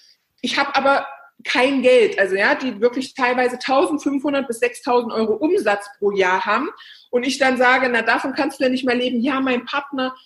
[0.41, 1.07] ich habe aber
[1.45, 2.19] kein Geld.
[2.19, 6.71] Also ja, die wirklich teilweise 1500 bis 6000 Euro Umsatz pro Jahr haben.
[7.11, 9.21] Und ich dann sage, na davon kannst du ja nicht mehr leben.
[9.21, 10.17] Ja, mein Partner,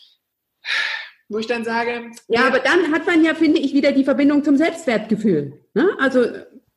[1.29, 2.13] wo ich dann sage.
[2.29, 5.65] Ja, ja, aber dann hat man ja, finde ich, wieder die Verbindung zum Selbstwertgefühl.
[5.75, 5.89] Ne?
[5.99, 6.27] Also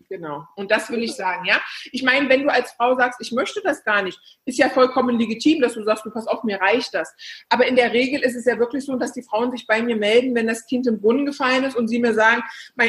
[0.09, 0.47] Genau.
[0.55, 1.61] Und das will ich sagen, ja.
[1.91, 5.19] Ich meine, wenn du als Frau sagst, ich möchte das gar nicht, ist ja vollkommen
[5.19, 7.13] legitim, dass du sagst, du pass auf, mir reicht das.
[7.47, 9.95] Aber in der Regel ist es ja wirklich so, dass die Frauen sich bei mir
[9.95, 12.41] melden, wenn das Kind im Brunnen gefallen ist und sie mir sagen,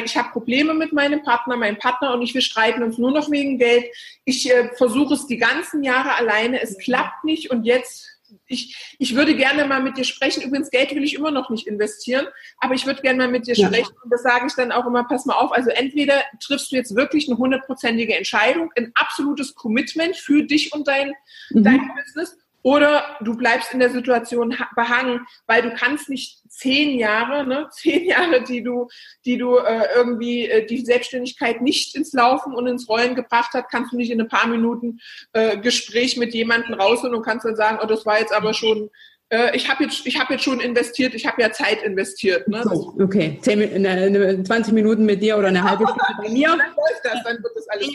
[0.03, 3.29] ich habe Probleme mit meinem Partner, meinem Partner und ich, wir streiten uns nur noch
[3.29, 3.85] wegen Geld.
[4.25, 8.10] Ich äh, versuche es die ganzen Jahre alleine, es klappt nicht und jetzt
[8.47, 10.43] ich, ich würde gerne mal mit dir sprechen.
[10.43, 13.55] Übrigens, Geld will ich immer noch nicht investieren, aber ich würde gerne mal mit dir
[13.55, 13.67] ja.
[13.67, 13.93] sprechen.
[14.03, 15.51] Und das sage ich dann auch immer, pass mal auf.
[15.51, 20.87] Also entweder triffst du jetzt wirklich eine hundertprozentige Entscheidung, ein absolutes Commitment für dich und
[20.87, 21.13] dein,
[21.51, 21.63] mhm.
[21.63, 27.45] dein Business oder du bleibst in der Situation behangen, weil du kannst nicht zehn Jahre,
[27.45, 28.87] ne, zehn Jahre, die du,
[29.25, 33.69] die du äh, irgendwie äh, die Selbstständigkeit nicht ins Laufen und ins Rollen gebracht hat,
[33.69, 34.99] kannst du nicht in ein paar Minuten
[35.33, 38.89] äh, Gespräch mit jemandem rausholen und kannst dann sagen, oh, das war jetzt aber schon
[39.31, 42.47] äh, ich habe jetzt, ich hab jetzt schon investiert, ich habe ja Zeit investiert.
[42.47, 42.61] Ne?
[42.63, 46.49] So, okay, 10, 20 Minuten mit dir oder eine halbe Stunde bei mir.
[46.49, 47.89] Dann läuft das, dann wird das alles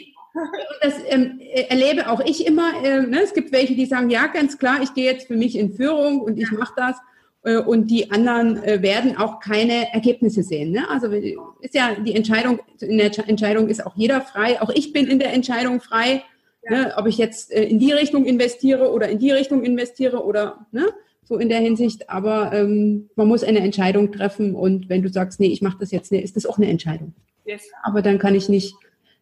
[0.83, 2.85] das ähm, erlebe auch ich immer.
[2.85, 3.23] Äh, ne?
[3.23, 6.21] Es gibt welche, die sagen, ja, ganz klar, ich gehe jetzt für mich in Führung
[6.21, 6.97] und ich mache das.
[7.43, 10.73] Äh, und die anderen äh, werden auch keine Ergebnisse sehen.
[10.73, 10.89] Ne?
[10.91, 14.61] Also ist ja die Entscheidung, in der Entscheidung ist auch jeder frei.
[14.61, 16.23] Auch ich bin in der Entscheidung frei,
[16.69, 16.71] ja.
[16.71, 16.95] ne?
[16.97, 20.87] ob ich jetzt in die Richtung investiere oder in die Richtung investiere oder ne?
[21.27, 22.09] So in der Hinsicht.
[22.09, 25.91] Aber ähm, man muss eine Entscheidung treffen und wenn du sagst, nee, ich mache das
[25.91, 27.15] jetzt, nee, ist das auch eine Entscheidung.
[27.45, 27.63] Yes.
[27.83, 28.75] Aber dann kann ich nicht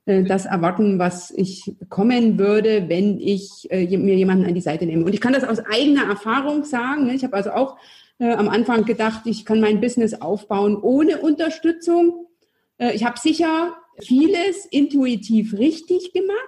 [0.06, 4.86] äh, das erwarten, was ich bekommen würde, wenn ich äh, mir jemanden an die Seite
[4.86, 5.04] nehme.
[5.04, 7.06] Und ich kann das aus eigener Erfahrung sagen.
[7.06, 7.14] Ne?
[7.14, 7.76] Ich habe also auch
[8.18, 12.26] äh, am Anfang gedacht, ich kann mein Business aufbauen ohne Unterstützung.
[12.78, 16.38] Äh, ich habe sicher vieles intuitiv richtig gemacht.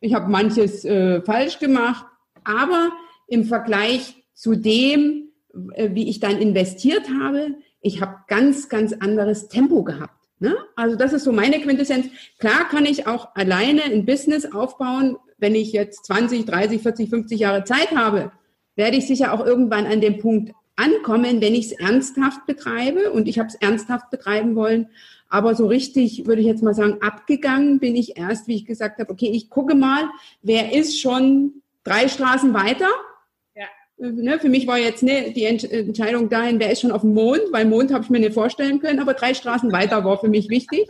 [0.00, 2.06] Ich habe manches äh, falsch gemacht,
[2.44, 2.90] aber
[3.26, 5.28] im Vergleich zu dem,
[5.74, 10.16] äh, wie ich dann investiert habe, ich habe ganz, ganz anderes Tempo gehabt.
[10.38, 10.56] Ne?
[10.76, 12.06] Also das ist so meine Quintessenz.
[12.38, 17.38] Klar kann ich auch alleine ein Business aufbauen, wenn ich jetzt 20, 30, 40, 50
[17.38, 18.32] Jahre Zeit habe,
[18.76, 23.10] werde ich sicher auch irgendwann an dem Punkt ankommen, wenn ich es ernsthaft betreibe.
[23.10, 24.88] Und ich habe es ernsthaft betreiben wollen.
[25.28, 29.00] Aber so richtig, würde ich jetzt mal sagen, abgegangen bin ich erst, wie ich gesagt
[29.00, 30.08] habe, okay, ich gucke mal,
[30.40, 32.88] wer ist schon drei Straßen weiter
[34.00, 37.42] Ne, für mich war jetzt ne, die Entscheidung dahin, wer ist schon auf dem Mond,
[37.52, 40.48] weil Mond habe ich mir nicht vorstellen können, aber drei Straßen weiter war für mich
[40.48, 40.88] wichtig.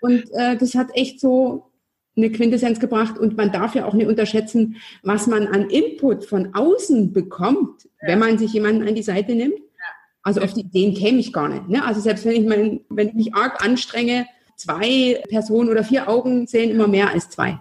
[0.00, 1.72] Und äh, das hat echt so
[2.16, 6.54] eine Quintessenz gebracht und man darf ja auch nicht unterschätzen, was man an Input von
[6.54, 8.08] außen bekommt, ja.
[8.08, 9.58] wenn man sich jemanden an die Seite nimmt.
[10.22, 11.68] Also auf die Ideen käme ich gar nicht.
[11.68, 11.84] Ne?
[11.84, 16.46] Also selbst wenn ich, mein, wenn ich mich arg anstrenge, zwei Personen oder vier Augen
[16.46, 17.58] sehen immer mehr als zwei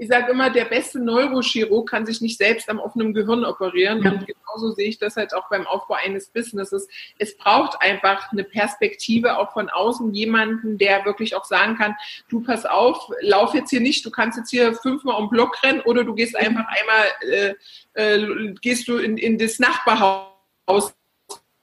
[0.00, 4.00] ich sage immer, der beste Neurochirurg kann sich nicht selbst am offenen Gehirn operieren.
[4.00, 4.12] Ja.
[4.12, 6.86] Und genauso sehe ich das halt auch beim Aufbau eines Businesses.
[7.18, 11.96] Es braucht einfach eine Perspektive auch von außen, jemanden, der wirklich auch sagen kann,
[12.28, 15.80] du pass auf, lauf jetzt hier nicht, du kannst jetzt hier fünfmal um Block rennen
[15.80, 17.54] oder du gehst einfach einmal, äh,
[17.94, 20.94] äh, gehst du in, in das Nachbarhaus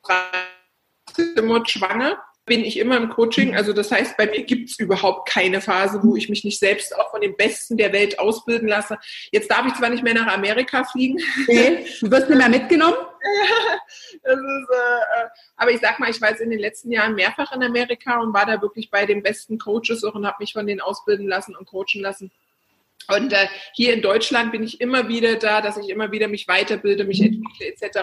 [0.03, 3.55] rein, schwanger bin ich immer im Coaching.
[3.55, 6.95] Also das heißt, bei mir gibt es überhaupt keine Phase, wo ich mich nicht selbst
[6.95, 8.97] auch von den Besten der Welt ausbilden lasse.
[9.31, 11.17] Jetzt darf ich zwar nicht mehr nach Amerika fliegen.
[11.43, 11.85] Okay.
[11.99, 12.95] Du wirst nicht mehr mitgenommen?
[14.13, 15.27] ist, äh,
[15.57, 18.33] aber ich sag mal, ich war jetzt in den letzten Jahren mehrfach in Amerika und
[18.33, 21.55] war da wirklich bei den besten Coaches auch und habe mich von denen ausbilden lassen
[21.55, 22.31] und coachen lassen.
[23.13, 26.47] Und äh, hier in Deutschland bin ich immer wieder da, dass ich immer wieder mich
[26.47, 27.43] weiterbilde, mich mhm.
[27.43, 27.99] entwickle etc.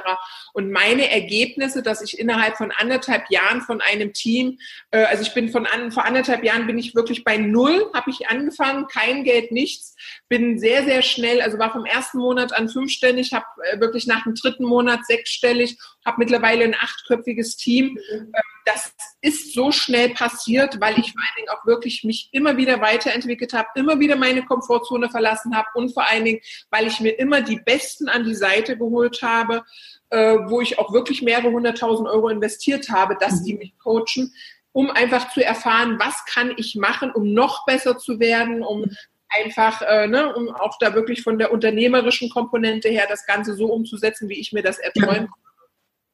[0.53, 4.59] Und meine Ergebnisse, dass ich innerhalb von anderthalb Jahren von einem Team,
[4.90, 8.11] äh, also ich bin von an, vor anderthalb Jahren bin ich wirklich bei null, habe
[8.11, 9.97] ich angefangen, kein Geld, nichts,
[10.28, 14.22] bin sehr sehr schnell, also war vom ersten Monat an fünfstellig, habe äh, wirklich nach
[14.22, 17.99] dem dritten Monat sechsstellig, habe mittlerweile ein achtköpfiges Team.
[18.12, 18.32] Mhm.
[18.64, 22.80] Das ist so schnell passiert, weil ich vor allen Dingen auch wirklich mich immer wieder
[22.80, 26.40] weiterentwickelt habe, immer wieder meine Komfortzone verlassen habe und vor allen Dingen,
[26.70, 29.64] weil ich mir immer die Besten an die Seite geholt habe,
[30.10, 34.32] äh, wo ich auch wirklich mehrere hunderttausend Euro investiert habe, dass die mich coachen,
[34.72, 38.84] um einfach zu erfahren, was kann ich machen, um noch besser zu werden, um
[39.28, 43.66] einfach, äh, ne, um auch da wirklich von der unternehmerischen Komponente her das Ganze so
[43.66, 45.28] umzusetzen, wie ich mir das erträume.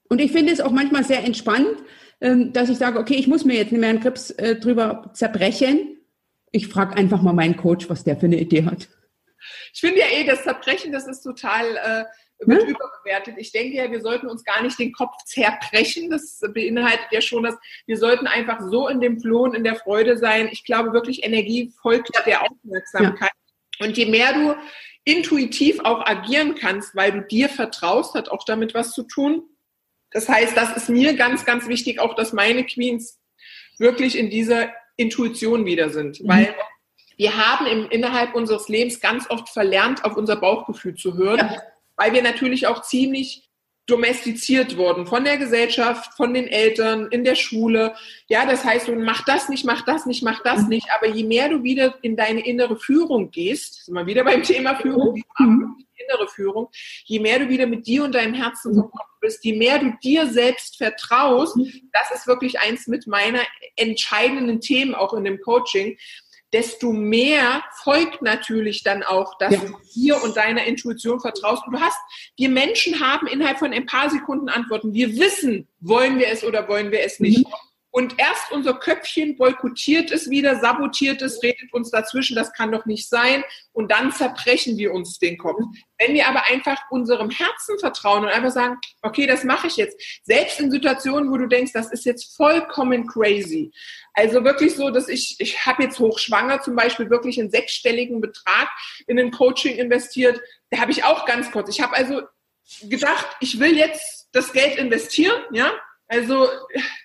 [0.09, 1.77] Und ich finde es auch manchmal sehr entspannt,
[2.21, 5.11] ähm, dass ich sage, okay, ich muss mir jetzt nicht mehr einen Grips äh, drüber
[5.15, 5.99] zerbrechen.
[6.51, 8.89] Ich frage einfach mal meinen Coach, was der für eine Idee hat.
[9.73, 12.05] Ich finde ja eh, das Zerbrechen, das ist total äh,
[12.47, 12.69] wird hm?
[12.71, 13.35] überbewertet.
[13.39, 16.11] Ich denke ja, wir sollten uns gar nicht den Kopf zerbrechen.
[16.11, 17.57] Das beinhaltet ja schon, dass
[17.87, 20.49] wir sollten einfach so in dem Floh und in der Freude sein.
[20.53, 23.31] Ich glaube wirklich, Energie folgt der Aufmerksamkeit.
[23.81, 23.87] Ja.
[23.87, 24.55] Und je mehr du
[25.05, 29.43] intuitiv auch agieren kannst, weil du dir vertraust, hat auch damit was zu tun,
[30.11, 33.19] das heißt, das ist mir ganz, ganz wichtig, auch dass meine Queens
[33.79, 36.29] wirklich in dieser Intuition wieder sind, mhm.
[36.29, 36.55] weil
[37.17, 41.63] wir haben im, innerhalb unseres Lebens ganz oft verlernt, auf unser Bauchgefühl zu hören, ja.
[41.97, 43.45] weil wir natürlich auch ziemlich
[43.87, 47.95] domestiziert wurden von der Gesellschaft, von den Eltern, in der Schule.
[48.29, 50.69] Ja, das heißt, du mach das nicht, mach das nicht, mach das mhm.
[50.69, 50.89] nicht.
[50.95, 54.77] Aber je mehr du wieder in deine innere Führung gehst, sind wir wieder beim Thema
[54.77, 56.69] Führung, mhm innere Führung,
[57.05, 60.27] je mehr du wieder mit dir und deinem Herzen verbunden bist, je mehr du dir
[60.27, 61.91] selbst vertraust, mhm.
[61.93, 63.41] das ist wirklich eins mit meiner
[63.77, 65.97] entscheidenden Themen auch in dem Coaching,
[66.53, 69.61] desto mehr folgt natürlich dann auch, dass ja.
[69.61, 71.67] du dir und deiner Intuition vertraust.
[71.67, 71.99] Und du hast,
[72.37, 74.95] wir Menschen haben innerhalb von ein paar Sekunden Antworten.
[74.95, 77.47] Wir wissen, wollen wir es oder wollen wir es nicht.
[77.47, 77.53] Mhm.
[77.91, 82.85] Und erst unser Köpfchen boykottiert es wieder, sabotiert es, redet uns dazwischen, das kann doch
[82.85, 83.43] nicht sein.
[83.73, 85.59] Und dann zerbrechen wir uns den Kopf.
[85.99, 90.01] Wenn wir aber einfach unserem Herzen vertrauen und einfach sagen, okay, das mache ich jetzt.
[90.23, 93.73] Selbst in Situationen, wo du denkst, das ist jetzt vollkommen crazy.
[94.13, 98.69] Also wirklich so, dass ich, ich habe jetzt hochschwanger zum Beispiel wirklich einen sechsstelligen Betrag
[99.07, 100.41] in ein Coaching investiert.
[100.71, 101.71] Da habe ich auch ganz kurz.
[101.71, 102.23] Ich habe also
[102.83, 105.73] gedacht, ich will jetzt das Geld investieren, ja,
[106.09, 106.49] also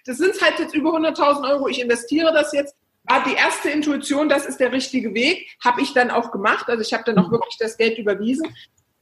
[0.05, 1.67] das sind halt jetzt über 100.000 Euro.
[1.67, 2.75] Ich investiere das jetzt.
[3.05, 6.69] War die erste Intuition, das ist der richtige Weg, habe ich dann auch gemacht.
[6.69, 8.47] Also ich habe dann auch wirklich das Geld überwiesen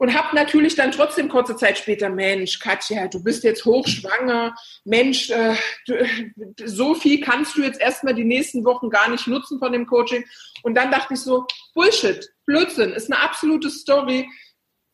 [0.01, 5.29] und habe natürlich dann trotzdem kurze Zeit später, Mensch, Katja, du bist jetzt hochschwanger, Mensch,
[5.29, 5.53] äh,
[5.85, 6.03] du,
[6.65, 10.25] so viel kannst du jetzt erstmal die nächsten Wochen gar nicht nutzen von dem Coaching.
[10.63, 11.45] Und dann dachte ich so,
[11.75, 14.27] Bullshit, Blödsinn, ist eine absolute Story.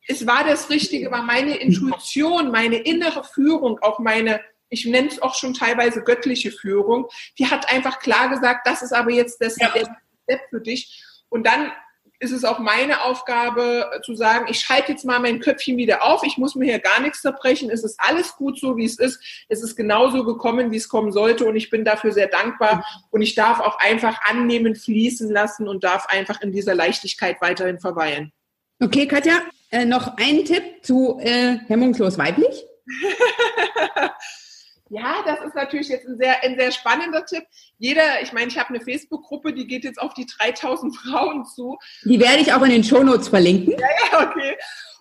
[0.10, 5.22] Es war das Richtige, war meine Intuition, meine innere Führung, auch meine ich nenne es
[5.22, 7.08] auch schon teilweise göttliche Führung,
[7.38, 9.70] die hat einfach klar gesagt, das ist aber jetzt das ja.
[9.70, 11.04] Step für dich.
[11.30, 11.72] Und dann
[12.20, 16.24] ist es auch meine Aufgabe zu sagen, ich schalte jetzt mal mein Köpfchen wieder auf,
[16.24, 19.20] ich muss mir hier gar nichts zerbrechen, es ist alles gut so, wie es ist,
[19.50, 23.22] es ist genauso gekommen, wie es kommen sollte und ich bin dafür sehr dankbar und
[23.22, 28.32] ich darf auch einfach annehmen, fließen lassen und darf einfach in dieser Leichtigkeit weiterhin verweilen.
[28.80, 32.66] Okay, Katja, äh, noch ein Tipp zu äh, hemmungslos weiblich.
[34.90, 37.44] Ja, das ist natürlich jetzt ein sehr, ein sehr spannender Tipp.
[37.78, 41.78] Jeder, ich meine, ich habe eine Facebook-Gruppe, die geht jetzt auf die 3000 Frauen zu.
[42.04, 43.74] Die werde ich auch in den Shownotes verlinken.
[43.74, 44.58] Ja, ja, okay.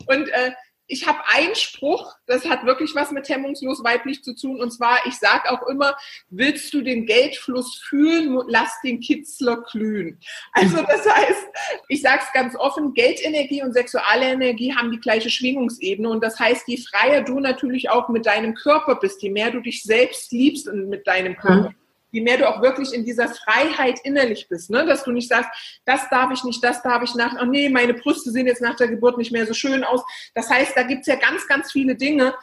[0.07, 0.53] Und äh,
[0.89, 4.61] ich habe einen Spruch, das hat wirklich was mit hemmungslos weiblich zu tun.
[4.61, 5.97] Und zwar, ich sage auch immer,
[6.31, 10.21] willst du den Geldfluss fühlen, lass den Kitzler glühen.
[10.53, 11.47] Also das heißt,
[11.89, 16.09] ich sage es ganz offen, Geldenergie und sexuelle Energie haben die gleiche Schwingungsebene.
[16.09, 19.61] Und das heißt, je freier du natürlich auch mit deinem Körper bist, je mehr du
[19.61, 21.71] dich selbst liebst mit deinem Körper.
[21.71, 21.86] Mhm
[22.17, 24.87] je mehr du auch wirklich in dieser Freiheit innerlich bist, ne?
[24.87, 25.51] dass du nicht sagst,
[25.85, 28.75] das darf ich nicht, das darf ich nach, oh nee, meine Brüste sehen jetzt nach
[28.77, 30.03] der Geburt nicht mehr so schön aus.
[30.35, 32.35] Das heißt, da gibt's ja ganz, ganz viele Dinge.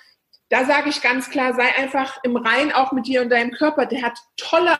[0.50, 3.88] Da sage ich ganz klar, sei einfach im Rein auch mit dir und deinem Körper.
[3.88, 4.78] Der hat tolle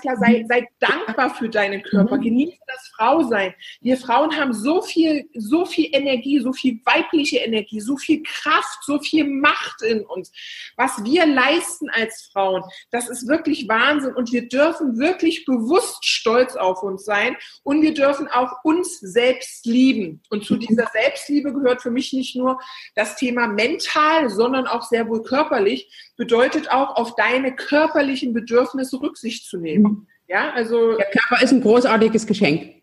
[0.00, 2.22] ganz klar, sei, sei dankbar für deinen Körper, mhm.
[2.22, 3.54] genieße das Frausein.
[3.80, 8.78] Wir Frauen haben so viel, so viel Energie, so viel weibliche Energie, so viel Kraft,
[8.84, 10.32] so viel Macht in uns.
[10.76, 16.56] Was wir leisten als Frauen, das ist wirklich Wahnsinn und wir dürfen wirklich bewusst stolz
[16.56, 20.22] auf uns sein und wir dürfen auch uns selbst lieben.
[20.30, 22.60] Und zu dieser Selbstliebe gehört für mich nicht nur
[22.94, 29.46] das Thema mental, sondern auch sehr wohl körperlich, bedeutet auch auf deine körperlichen Bedürfnisse Rücksicht
[29.46, 29.82] zu nehmen.
[29.82, 30.06] Mhm.
[30.28, 30.98] Ja, also.
[30.98, 32.80] Der Körper ist ein großartiges Geschenk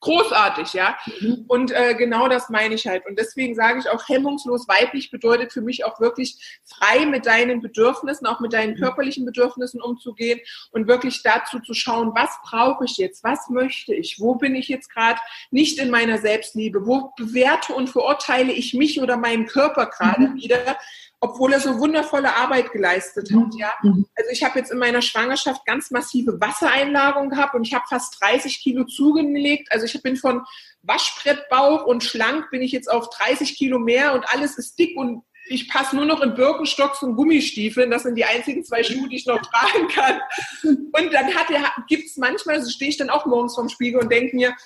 [0.00, 0.96] großartig, ja.
[1.20, 1.44] Mhm.
[1.48, 3.06] Und äh, genau das meine ich halt.
[3.06, 7.60] Und deswegen sage ich auch, hemmungslos weiblich bedeutet für mich auch wirklich frei mit deinen
[7.62, 8.80] Bedürfnissen, auch mit deinen mhm.
[8.80, 10.40] körperlichen Bedürfnissen umzugehen
[10.72, 14.68] und wirklich dazu zu schauen, was brauche ich jetzt, was möchte ich, wo bin ich
[14.68, 15.20] jetzt gerade
[15.50, 20.34] nicht in meiner Selbstliebe, wo bewerte und verurteile ich mich oder meinen Körper gerade mhm.
[20.36, 20.76] wieder
[21.22, 23.54] obwohl er so wundervolle Arbeit geleistet hat.
[23.54, 23.56] Mhm.
[23.56, 23.72] Ja?
[23.82, 24.06] Mhm.
[24.16, 28.20] Also ich habe jetzt in meiner Schwangerschaft ganz massive Wassereinlagerung gehabt und ich habe fast
[28.20, 29.68] 30 Kilo zugelegt.
[29.70, 30.42] Also ich bin von
[30.82, 35.22] Waschbrettbauch und schlank bin ich jetzt auf 30 Kilo mehr und alles ist dick und
[35.46, 37.90] ich passe nur noch in Birkenstocks und Gummistiefeln.
[37.92, 40.20] Das sind die einzigen zwei Schuhe, die ich noch tragen kann.
[40.64, 44.10] Und dann hat er, gibt's manchmal, so stehe ich dann auch morgens vorm Spiegel und
[44.10, 44.56] denke mir,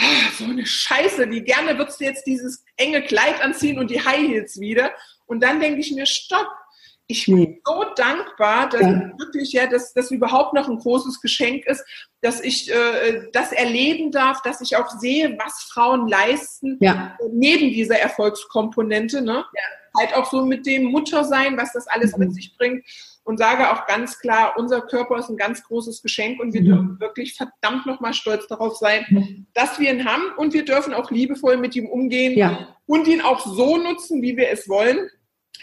[0.00, 4.04] oh, so eine Scheiße, wie gerne würdest du jetzt dieses enge Kleid anziehen und die
[4.04, 4.92] High Heels wieder.
[5.26, 6.48] Und dann denke ich mir, stopp,
[7.06, 9.10] ich bin so dankbar, dass ja.
[9.18, 11.84] wirklich ja, dass das überhaupt noch ein großes Geschenk ist,
[12.22, 17.16] dass ich äh, das erleben darf, dass ich auch sehe, was Frauen leisten ja.
[17.30, 19.44] neben dieser Erfolgskomponente, ne?
[19.54, 19.62] Ja.
[19.96, 22.24] Halt auch so mit dem Muttersein, was das alles mhm.
[22.24, 22.84] mit sich bringt
[23.24, 26.66] und sage auch ganz klar, unser Körper ist ein ganz großes Geschenk und wir mhm.
[26.66, 31.10] dürfen wirklich verdammt nochmal stolz darauf sein, dass wir ihn haben und wir dürfen auch
[31.10, 32.76] liebevoll mit ihm umgehen ja.
[32.86, 35.08] und ihn auch so nutzen, wie wir es wollen.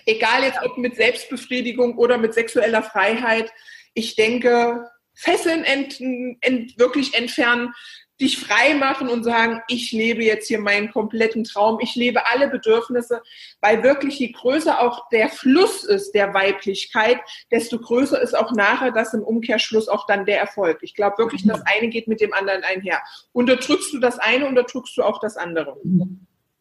[0.05, 3.51] Egal jetzt ob mit Selbstbefriedigung oder mit sexueller Freiheit.
[3.93, 5.99] Ich denke, Fesseln ent,
[6.41, 7.73] ent, wirklich entfernen,
[8.21, 12.47] dich frei machen und sagen, ich lebe jetzt hier meinen kompletten Traum, ich lebe alle
[12.47, 13.21] Bedürfnisse,
[13.59, 17.17] weil wirklich je größer auch der Fluss ist der Weiblichkeit,
[17.51, 20.79] desto größer ist auch nachher das im Umkehrschluss auch dann der Erfolg.
[20.81, 23.01] Ich glaube wirklich, das eine geht mit dem anderen einher.
[23.33, 25.77] Unterdrückst du das eine, unterdrückst du auch das andere.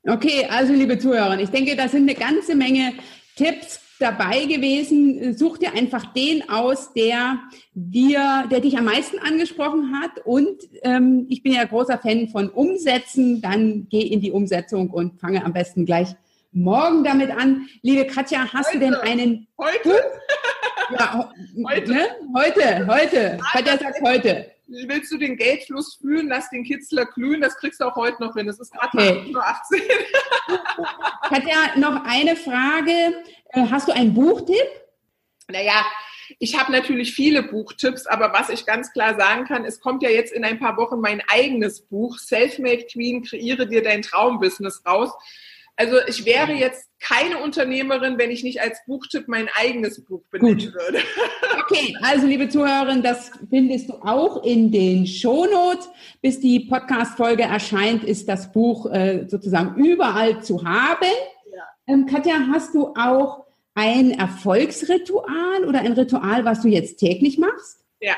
[0.07, 2.95] Okay, also liebe Zuhörer, ich denke, da sind eine ganze Menge
[3.41, 5.35] Tipps dabei gewesen.
[5.35, 7.39] Such dir einfach den aus, der
[7.73, 10.25] dir, der dich am meisten angesprochen hat.
[10.27, 13.41] Und ähm, ich bin ja großer Fan von Umsetzen.
[13.41, 16.09] Dann geh in die Umsetzung und fange am besten gleich
[16.53, 17.67] morgen damit an.
[17.81, 20.03] Liebe Katja, hast heute, du denn einen heute?
[20.99, 21.33] Ja,
[21.67, 21.93] heute.
[21.93, 22.09] Ne?
[22.37, 23.39] heute, heute.
[23.53, 27.85] Katja sagt heute willst du den Geldfluss fühlen, lass den Kitzler glühen, das kriegst du
[27.85, 28.49] auch heute noch hin.
[28.49, 29.35] Es ist gerade okay.
[29.37, 29.81] 18
[31.29, 33.23] Katja, noch eine Frage.
[33.51, 34.67] Äh, hast du einen Buchtipp?
[35.49, 35.85] Naja,
[36.39, 40.11] ich habe natürlich viele Buchtipps, aber was ich ganz klar sagen kann, es kommt ja
[40.11, 45.11] jetzt in ein paar Wochen mein eigenes Buch, Selfmade Queen, kreiere dir dein Traumbusiness raus.
[45.81, 50.59] Also ich wäre jetzt keine Unternehmerin, wenn ich nicht als Buchtipp mein eigenes Buch benennen
[50.59, 50.75] Gut.
[50.75, 50.99] würde.
[51.61, 55.89] Okay, also liebe Zuhörerin, das findest du auch in den Shownotes.
[56.21, 61.13] Bis die Podcast-Folge erscheint, ist das Buch äh, sozusagen überall zu haben.
[61.55, 61.63] Ja.
[61.87, 67.87] Ähm, Katja, hast du auch ein Erfolgsritual oder ein Ritual, was du jetzt täglich machst?
[68.01, 68.17] Ja,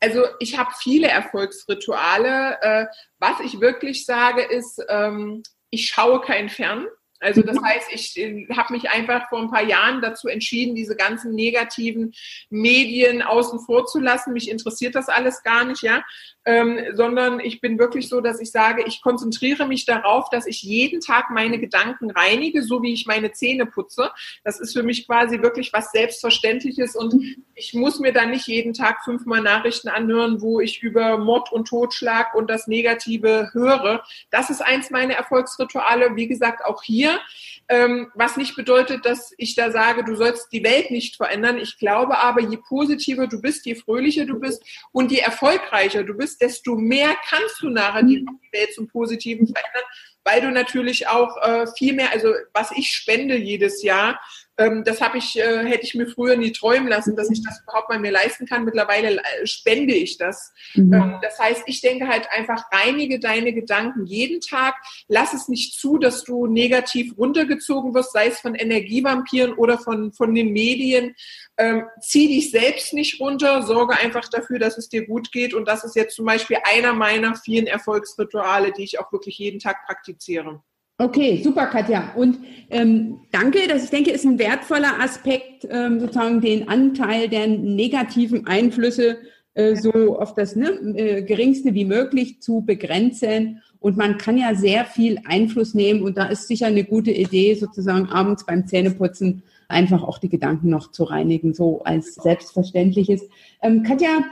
[0.00, 2.58] also ich habe viele Erfolgsrituale.
[2.62, 2.86] Äh,
[3.18, 6.86] was ich wirklich sage, ist, ähm, ich schaue kein Fern.
[7.20, 10.94] Also das heißt, ich äh, habe mich einfach vor ein paar Jahren dazu entschieden, diese
[10.94, 12.12] ganzen negativen
[12.48, 14.32] Medien außen vor zu lassen.
[14.32, 16.04] Mich interessiert das alles gar nicht, ja
[16.48, 20.62] ähm, sondern ich bin wirklich so, dass ich sage, ich konzentriere mich darauf, dass ich
[20.62, 24.10] jeden Tag meine Gedanken reinige, so wie ich meine Zähne putze.
[24.44, 27.22] Das ist für mich quasi wirklich was Selbstverständliches und
[27.54, 31.68] ich muss mir dann nicht jeden Tag fünfmal Nachrichten anhören, wo ich über Mord und
[31.68, 34.02] Totschlag und das Negative höre.
[34.30, 36.16] Das ist eins meiner Erfolgsrituale.
[36.16, 37.20] Wie gesagt, auch hier
[37.68, 41.58] ähm, was nicht bedeutet, dass ich da sage, du sollst die Welt nicht verändern.
[41.58, 46.14] Ich glaube aber, je positiver du bist, je fröhlicher du bist und je erfolgreicher du
[46.14, 49.84] bist, desto mehr kannst du nachher die Welt zum Positiven verändern,
[50.24, 54.20] weil du natürlich auch äh, viel mehr, also was ich spende jedes Jahr,
[54.58, 57.88] das habe ich, äh, hätte ich mir früher nie träumen lassen, dass ich das überhaupt
[57.88, 58.64] mal mir leisten kann.
[58.64, 60.52] Mittlerweile äh, spende ich das.
[60.74, 60.92] Mhm.
[60.92, 64.74] Ähm, das heißt, ich denke halt einfach, reinige deine Gedanken jeden Tag.
[65.06, 70.12] Lass es nicht zu, dass du negativ runtergezogen wirst, sei es von Energievampiren oder von,
[70.12, 71.14] von den Medien.
[71.56, 75.54] Ähm, zieh dich selbst nicht runter, sorge einfach dafür, dass es dir gut geht.
[75.54, 79.60] Und das ist jetzt zum Beispiel einer meiner vielen Erfolgsrituale, die ich auch wirklich jeden
[79.60, 80.62] Tag praktiziere.
[81.00, 82.12] Okay, super, Katja.
[82.16, 82.38] Und
[82.70, 88.48] ähm, danke, das ich denke, ist ein wertvoller Aspekt, ähm, sozusagen den Anteil der negativen
[88.48, 89.18] Einflüsse
[89.54, 93.62] äh, so auf das ne, äh, geringste wie möglich zu begrenzen.
[93.78, 96.02] Und man kann ja sehr viel Einfluss nehmen.
[96.02, 100.68] Und da ist sicher eine gute Idee, sozusagen abends beim Zähneputzen einfach auch die Gedanken
[100.68, 103.22] noch zu reinigen, so als selbstverständliches.
[103.62, 104.24] Ähm, Katja,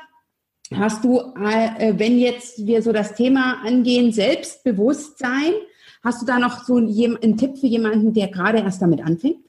[0.75, 5.53] hast du, äh, wenn jetzt wir so das Thema angehen, Selbstbewusstsein,
[6.07, 9.47] hast du da noch so einen Tipp für jemanden, der gerade erst damit anfängt?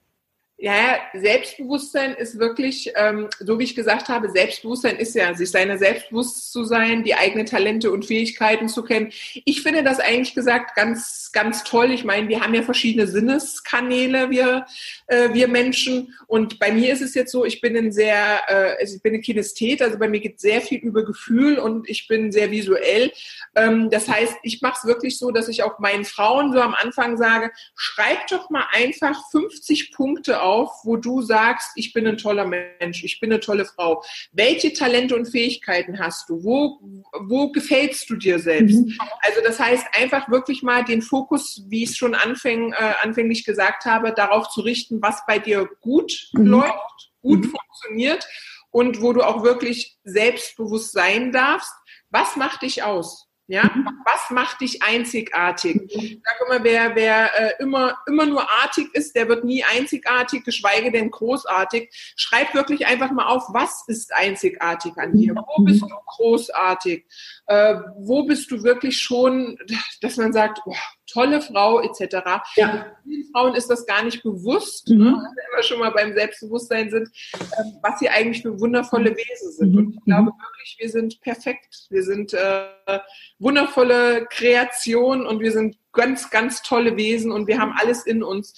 [0.60, 5.78] Ja, Selbstbewusstsein ist wirklich, ähm, so wie ich gesagt habe, Selbstbewusstsein ist ja, sich seiner
[5.78, 9.12] selbstbewusst zu sein, die eigenen Talente und Fähigkeiten zu kennen.
[9.46, 11.92] Ich finde das eigentlich gesagt ganz, ganz toll.
[11.92, 14.66] Ich meine, wir haben ja verschiedene Sinneskanäle, wir,
[15.08, 16.14] äh, wir Menschen.
[16.28, 19.22] Und bei mir ist es jetzt so, ich bin ein sehr, äh, ich bin ein
[19.22, 23.12] Kinesthet, also bei mir geht sehr viel über Gefühl und ich bin sehr visuell.
[23.56, 26.76] Ähm, das heißt, ich mache es wirklich so, dass ich auch meinen Frauen so am
[26.76, 32.18] Anfang sage, schreib doch mal einfach 50 Punkte auf, wo du sagst, ich bin ein
[32.18, 34.04] toller Mensch, ich bin eine tolle Frau.
[34.32, 36.44] Welche Talente und Fähigkeiten hast du?
[36.44, 36.80] Wo,
[37.22, 38.76] wo gefällst du dir selbst?
[38.76, 38.98] Mhm.
[39.22, 43.46] Also das heißt, einfach wirklich mal den Fokus, wie ich es schon anfäng, äh, anfänglich
[43.46, 46.48] gesagt habe, darauf zu richten, was bei dir gut mhm.
[46.48, 47.52] läuft, gut mhm.
[47.52, 48.28] funktioniert
[48.72, 51.74] und wo du auch wirklich selbstbewusst sein darfst.
[52.10, 53.28] Was macht dich aus?
[53.50, 53.88] Ja, mhm.
[54.04, 55.82] was macht dich einzigartig?
[55.88, 60.44] Ich sage immer, wer, wer äh, immer, immer nur artig ist, der wird nie einzigartig,
[60.44, 61.90] geschweige denn großartig.
[62.18, 65.34] Schreib wirklich einfach mal auf, was ist einzigartig an dir?
[65.34, 67.06] Wo bist du großartig?
[67.46, 69.58] Äh, wo bist du wirklich schon,
[70.02, 70.76] dass man sagt, oh,
[71.08, 72.18] tolle Frau etc.
[72.56, 72.86] Ja.
[73.04, 74.98] Vielen Frauen ist das gar nicht bewusst, mhm.
[74.98, 79.52] ne, wenn wir schon mal beim Selbstbewusstsein sind, ähm, was sie eigentlich für wundervolle Wesen
[79.52, 79.72] sind.
[79.72, 79.78] Mhm.
[79.78, 81.88] Und ich glaube wirklich, wir sind perfekt.
[81.90, 83.00] Wir sind äh,
[83.40, 88.54] wundervolle Kreation und wir sind ganz, ganz tolle Wesen und wir haben alles in uns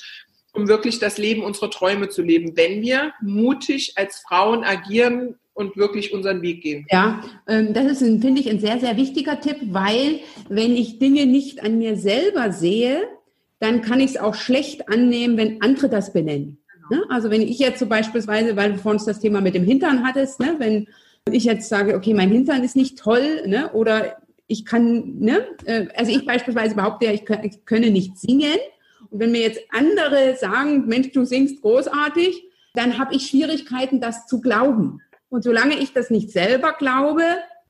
[0.51, 5.75] um wirklich das Leben unserer Träume zu leben, wenn wir mutig als Frauen agieren, und
[5.75, 6.87] wirklich unseren Weg gehen.
[6.89, 11.25] Ja, ähm, das ist, finde ich, ein sehr, sehr wichtiger Tipp, weil wenn ich Dinge
[11.25, 13.01] nicht an mir selber sehe,
[13.59, 16.59] dann kann ich es auch schlecht annehmen, wenn andere das benennen.
[16.89, 17.01] Genau.
[17.01, 17.09] Ne?
[17.09, 20.39] Also wenn ich jetzt so beispielsweise, weil du vorhin das Thema mit dem Hintern hattest,
[20.39, 20.55] ne?
[20.59, 20.87] wenn
[21.29, 23.69] ich jetzt sage, okay, mein Hintern ist nicht toll, ne?
[23.73, 24.15] oder
[24.47, 25.45] ich kann, ne?
[25.65, 28.57] Äh, also ich beispielsweise behaupte ja, ich, ich könne nicht singen.
[29.11, 34.25] Und wenn mir jetzt andere sagen, Mensch, du singst großartig, dann habe ich Schwierigkeiten, das
[34.25, 35.01] zu glauben.
[35.29, 37.23] Und solange ich das nicht selber glaube,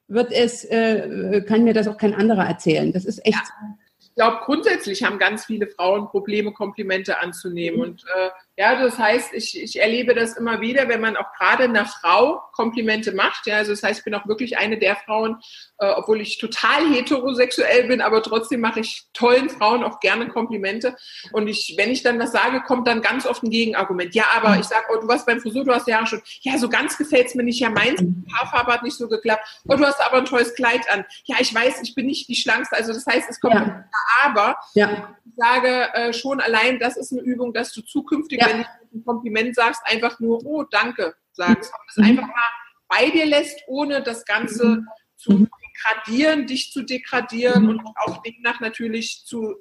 [0.07, 2.91] wird es, äh, kann mir das auch kein anderer erzählen.
[2.91, 3.35] Das ist echt.
[3.35, 3.75] Ja.
[3.99, 7.77] Ich glaube, grundsätzlich haben ganz viele Frauen Probleme, Komplimente anzunehmen.
[7.77, 7.83] Mhm.
[7.83, 8.29] Und äh,
[8.59, 12.41] ja, das heißt, ich, ich erlebe das immer wieder, wenn man auch gerade einer Frau
[12.51, 13.47] Komplimente macht.
[13.47, 15.37] Ja, also das heißt, ich bin auch wirklich eine der Frauen,
[15.77, 20.97] äh, obwohl ich total heterosexuell bin, aber trotzdem mache ich tollen Frauen auch gerne Komplimente.
[21.31, 24.13] Und ich, wenn ich dann was sage, kommt dann ganz oft ein Gegenargument.
[24.13, 26.67] Ja, aber ich sage, oh, du warst beim Frisur, du hast ja schon, ja, so
[26.67, 27.61] ganz gefällt's mir nicht.
[27.61, 28.03] Ja, meins,
[28.35, 29.61] Haarfarbe hat nicht so geklappt.
[29.69, 31.05] Oh, du hast aber ein tolles Kleid an.
[31.23, 32.75] Ja, ich weiß, ich bin nicht die Schlankste.
[32.75, 33.85] Also das heißt, es kommt ja.
[34.25, 34.57] aber.
[34.73, 35.15] Ja.
[35.25, 38.97] Ich sage äh, schon allein, das ist eine Übung, dass du zukünftig, ja wenn du
[38.97, 41.71] ein Kompliment sagst, einfach nur, oh, danke, sagst.
[41.71, 42.03] Und es mhm.
[42.03, 42.49] einfach mal
[42.87, 44.87] bei dir lässt, ohne das Ganze mhm.
[45.15, 45.49] zu mhm.
[45.63, 47.69] degradieren, dich zu degradieren mhm.
[47.69, 49.55] und auch demnach natürlich zu,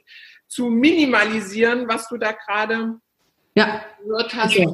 [0.46, 2.98] zu minimalisieren, was du da gerade
[3.54, 3.84] ja.
[4.02, 4.56] gehört hast.
[4.56, 4.68] Okay.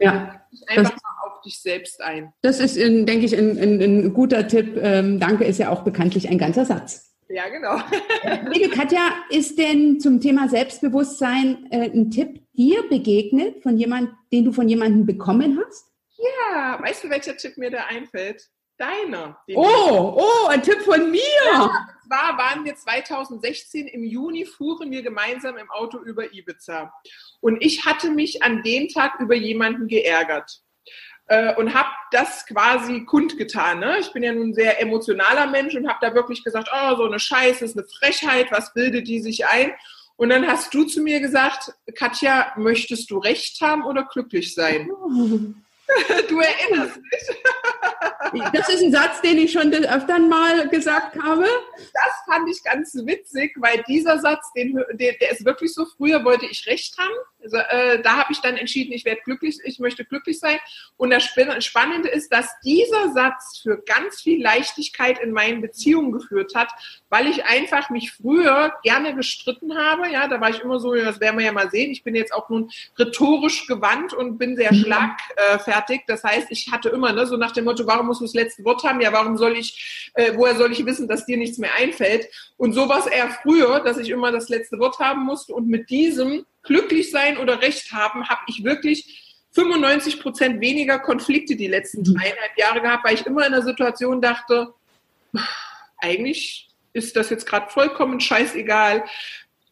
[0.00, 0.42] Ja.
[0.66, 2.32] Einfach das, mal auf dich selbst ein.
[2.42, 4.76] Das ist, denke ich, ein, ein, ein guter Tipp.
[4.80, 7.11] Ähm, danke ist ja auch bekanntlich ein ganzer Satz.
[7.32, 7.76] Ja, genau.
[8.52, 14.44] Liebe Katja, ist denn zum Thema Selbstbewusstsein äh, ein Tipp dir begegnet, von jemand, den
[14.44, 15.86] du von jemandem bekommen hast?
[16.18, 18.46] Ja, weißt du, welcher Tipp mir da einfällt?
[18.76, 19.38] Deiner.
[19.54, 21.20] Oh, oh, ein Tipp von mir.
[21.46, 21.70] Ja, und
[22.06, 26.92] zwar waren wir 2016 im Juni, fuhren wir gemeinsam im Auto über Ibiza.
[27.40, 30.62] Und ich hatte mich an dem Tag über jemanden geärgert
[31.26, 33.80] äh, und habe das quasi kundgetan.
[33.80, 33.98] Ne?
[34.00, 37.04] Ich bin ja nun ein sehr emotionaler Mensch und habe da wirklich gesagt, oh, so
[37.04, 39.72] eine Scheiße, ist eine Frechheit, was bildet die sich ein?
[40.16, 44.90] Und dann hast du zu mir gesagt, Katja, möchtest du recht haben oder glücklich sein?
[46.28, 47.36] Du erinnerst dich.
[48.54, 51.44] Das ist ein Satz, den ich schon öfter mal gesagt habe.
[51.76, 55.84] Das fand ich ganz witzig, weil dieser Satz, den, der, der ist wirklich so.
[55.84, 57.12] Früher wollte ich recht haben.
[57.42, 60.58] Also, äh, da habe ich dann entschieden, ich werde glücklich, ich möchte glücklich sein.
[60.96, 66.54] Und das Spannende ist, dass dieser Satz für ganz viel Leichtigkeit in meinen Beziehungen geführt
[66.54, 66.68] hat,
[67.08, 70.08] weil ich einfach mich früher gerne gestritten habe.
[70.10, 71.90] Ja, da war ich immer so, das werden wir ja mal sehen.
[71.90, 74.84] Ich bin jetzt auch nun rhetorisch gewandt und bin sehr mhm.
[74.84, 76.02] schlagfertig.
[76.06, 78.64] Das heißt, ich hatte immer ne, so nach dem Motto, warum musst du das letzte
[78.64, 79.00] Wort haben?
[79.00, 82.28] Ja, warum soll ich, äh, woher soll ich wissen, dass dir nichts mehr einfällt?
[82.62, 85.52] Und so war es eher früher, dass ich immer das letzte Wort haben musste.
[85.52, 91.56] Und mit diesem glücklich sein oder recht haben, habe ich wirklich 95 Prozent weniger Konflikte
[91.56, 92.14] die letzten mhm.
[92.14, 94.72] dreieinhalb Jahre gehabt, weil ich immer in der Situation dachte,
[95.98, 99.06] eigentlich ist das jetzt gerade vollkommen scheißegal.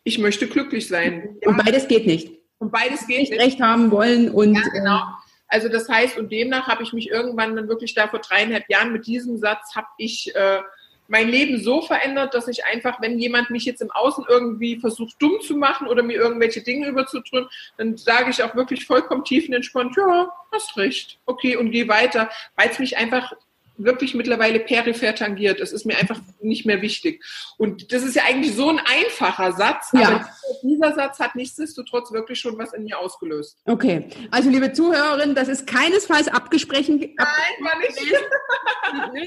[0.03, 1.37] Ich möchte glücklich sein.
[1.47, 2.41] Und beides geht nicht.
[2.59, 3.41] Und beides geht nicht.
[3.41, 4.57] Recht haben wollen und.
[4.57, 5.03] Ja, genau.
[5.47, 8.93] Also das heißt, und demnach habe ich mich irgendwann dann wirklich da vor dreieinhalb Jahren
[8.93, 10.63] mit diesem Satz habe ich äh,
[11.11, 15.17] mein Leben so verändert, dass ich einfach, wenn jemand mich jetzt im Außen irgendwie versucht
[15.19, 19.97] dumm zu machen oder mir irgendwelche Dinge überzudrücken, dann sage ich auch wirklich vollkommen tiefenentspannt,
[19.97, 23.33] ja, hast recht, okay, und gehe weiter, weil es mich einfach
[23.85, 25.61] wirklich mittlerweile peripher tangiert.
[25.61, 27.25] Es ist mir einfach nicht mehr wichtig.
[27.57, 30.09] Und das ist ja eigentlich so ein einfacher Satz, ja.
[30.09, 30.29] aber
[30.63, 33.59] dieser Satz hat nichtsdestotrotz wirklich schon was in mir ausgelöst.
[33.65, 36.99] Okay, also liebe Zuhörerin, das ist keinesfalls abgesprochen.
[37.01, 37.17] Nein,
[37.61, 38.01] war nicht.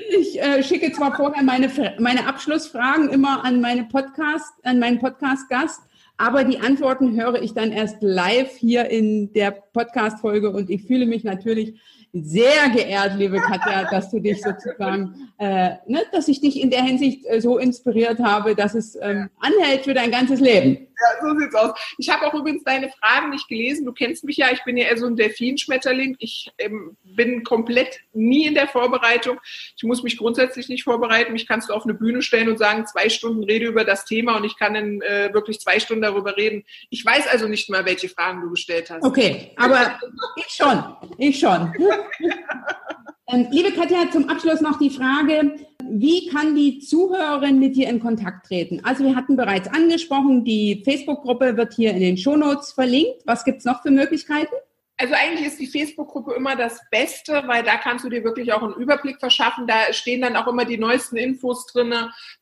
[0.09, 5.81] Ich äh, schicke zwar vorher meine, meine Abschlussfragen immer an meine Podcast, an meinen Podcast-Gast.
[6.17, 11.05] Aber die Antworten höre ich dann erst live hier in der Podcast-Folge und ich fühle
[11.05, 11.79] mich natürlich
[12.13, 16.83] sehr geehrt, liebe Katja, dass du dich sozusagen, äh, ne, dass ich dich in der
[16.83, 20.87] Hinsicht äh, so inspiriert habe, dass es ähm, anhält für dein ganzes Leben.
[20.99, 21.71] Ja, so sieht's aus.
[21.97, 23.85] Ich habe auch übrigens deine Fragen nicht gelesen.
[23.85, 26.15] Du kennst mich ja, ich bin ja eher so ein Delfinschmetterling.
[26.19, 29.39] Ich ähm, bin komplett nie in der Vorbereitung.
[29.75, 31.33] Ich muss mich grundsätzlich nicht vorbereiten.
[31.33, 34.37] Mich kannst du auf eine Bühne stellen und sagen, zwei Stunden rede über das Thema
[34.37, 36.63] und ich kann dann äh, wirklich zwei Stunden darüber reden.
[36.89, 39.03] Ich weiß also nicht mal, welche Fragen du gestellt hast.
[39.03, 39.99] Okay, aber
[40.35, 40.95] ich schon.
[41.17, 41.73] Ich schon.
[43.27, 45.55] ähm, liebe Katja, zum Abschluss noch die Frage,
[45.89, 48.81] wie kann die Zuhörerin mit dir in Kontakt treten?
[48.83, 53.21] Also wir hatten bereits angesprochen, die Facebook-Gruppe wird hier in den Shownotes verlinkt.
[53.25, 54.55] Was gibt es noch für Möglichkeiten?
[54.97, 58.61] Also eigentlich ist die Facebook-Gruppe immer das Beste, weil da kannst du dir wirklich auch
[58.61, 59.65] einen Überblick verschaffen.
[59.65, 61.93] Da stehen dann auch immer die neuesten Infos drin.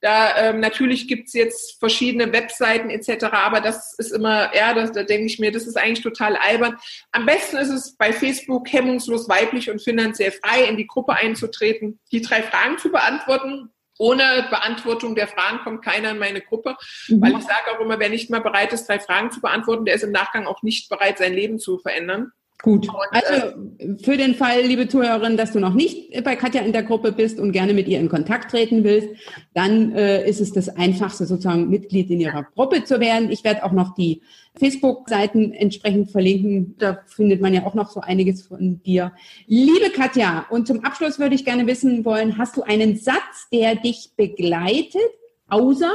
[0.02, 5.04] Da ähm, natürlich gibt's jetzt verschiedene Webseiten etc., aber das ist immer, ja, das, da
[5.04, 6.78] denke ich mir, das ist eigentlich total albern.
[7.12, 12.00] Am besten ist es bei Facebook hemmungslos weiblich und finanziell frei in die Gruppe einzutreten,
[12.12, 13.70] die drei Fragen zu beantworten
[14.02, 16.76] ohne Beantwortung der Fragen kommt keiner in meine Gruppe,
[17.08, 17.22] mhm.
[17.22, 19.94] weil ich sage auch immer, wer nicht mal bereit ist, drei Fragen zu beantworten, der
[19.94, 22.32] ist im Nachgang auch nicht bereit, sein Leben zu verändern.
[22.62, 22.88] Gut.
[23.10, 26.84] Also äh, für den Fall, liebe Zuhörerin, dass du noch nicht bei Katja in der
[26.84, 29.10] Gruppe bist und gerne mit ihr in Kontakt treten willst,
[29.54, 33.32] dann äh, ist es das Einfachste, sozusagen Mitglied in ihrer Gruppe zu werden.
[33.32, 34.22] Ich werde auch noch die
[34.56, 36.76] Facebook-Seiten entsprechend verlinken.
[36.78, 39.12] Da findet man ja auch noch so einiges von dir.
[39.48, 43.76] Liebe Katja, und zum Abschluss würde ich gerne wissen wollen, hast du einen Satz, der
[43.76, 45.02] dich begleitet,
[45.48, 45.92] außer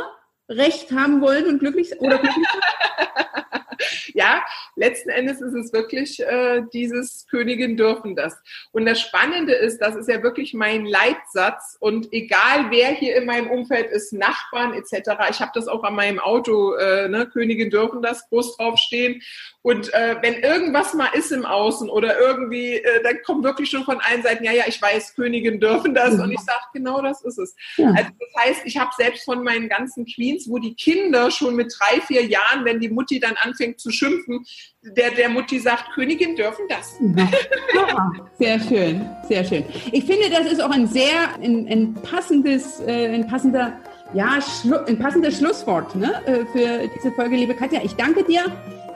[0.48, 2.60] Recht haben wollen und glücklich oder glücklich ja,
[4.76, 8.36] letzten Endes ist es wirklich äh, dieses Königin dürfen das.
[8.72, 13.26] Und das Spannende ist, das ist ja wirklich mein Leitsatz und egal wer hier in
[13.26, 17.70] meinem Umfeld ist, Nachbarn etc., ich habe das auch an meinem Auto, äh, ne, Königin
[17.70, 19.22] dürfen das groß draufstehen.
[19.66, 23.84] Und äh, wenn irgendwas mal ist im Außen oder irgendwie, äh, dann kommt wirklich schon
[23.84, 26.14] von allen Seiten, ja, ja, ich weiß, Königin dürfen das.
[26.14, 26.20] Mhm.
[26.20, 27.56] Und ich sage, genau das ist es.
[27.76, 27.88] Ja.
[27.88, 31.74] Also das heißt, ich habe selbst von meinen ganzen Queens, wo die Kinder schon mit
[31.76, 34.46] drei, vier Jahren, wenn die Mutti dann anfängt zu schimpfen,
[34.96, 36.96] der, der Mutti sagt, Königin dürfen das.
[37.16, 38.12] Ja.
[38.38, 39.64] Sehr schön, sehr schön.
[39.92, 43.72] Ich finde, das ist auch ein sehr ein, ein passendes, äh, ein passender
[44.14, 44.38] ja,
[44.86, 47.80] ein passendes Schlusswort ne, äh, für diese Folge, liebe Katja.
[47.82, 48.44] Ich danke dir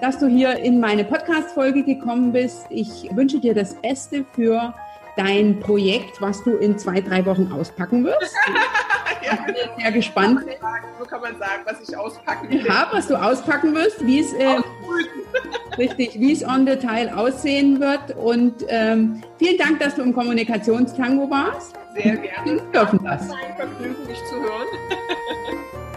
[0.00, 2.66] dass du hier in meine Podcast-Folge gekommen bist.
[2.70, 4.74] Ich wünsche dir das Beste für
[5.16, 8.34] dein Projekt, was du in zwei, drei Wochen auspacken wirst.
[9.22, 10.40] ja, ich bin sehr gespannt.
[10.98, 12.66] So kann man sagen, was ich auspacken will.
[12.66, 14.56] Ja, was du auspacken wirst, wie es äh,
[15.78, 18.16] richtig, wie es on Detail aussehen wird.
[18.16, 21.74] Und ähm, vielen Dank, dass du im Kommunikationstango warst.
[21.94, 22.44] Sehr gerne.
[22.44, 23.22] Wir dürfen das.
[23.30, 24.66] Ein Vergnügen, dich zu hören.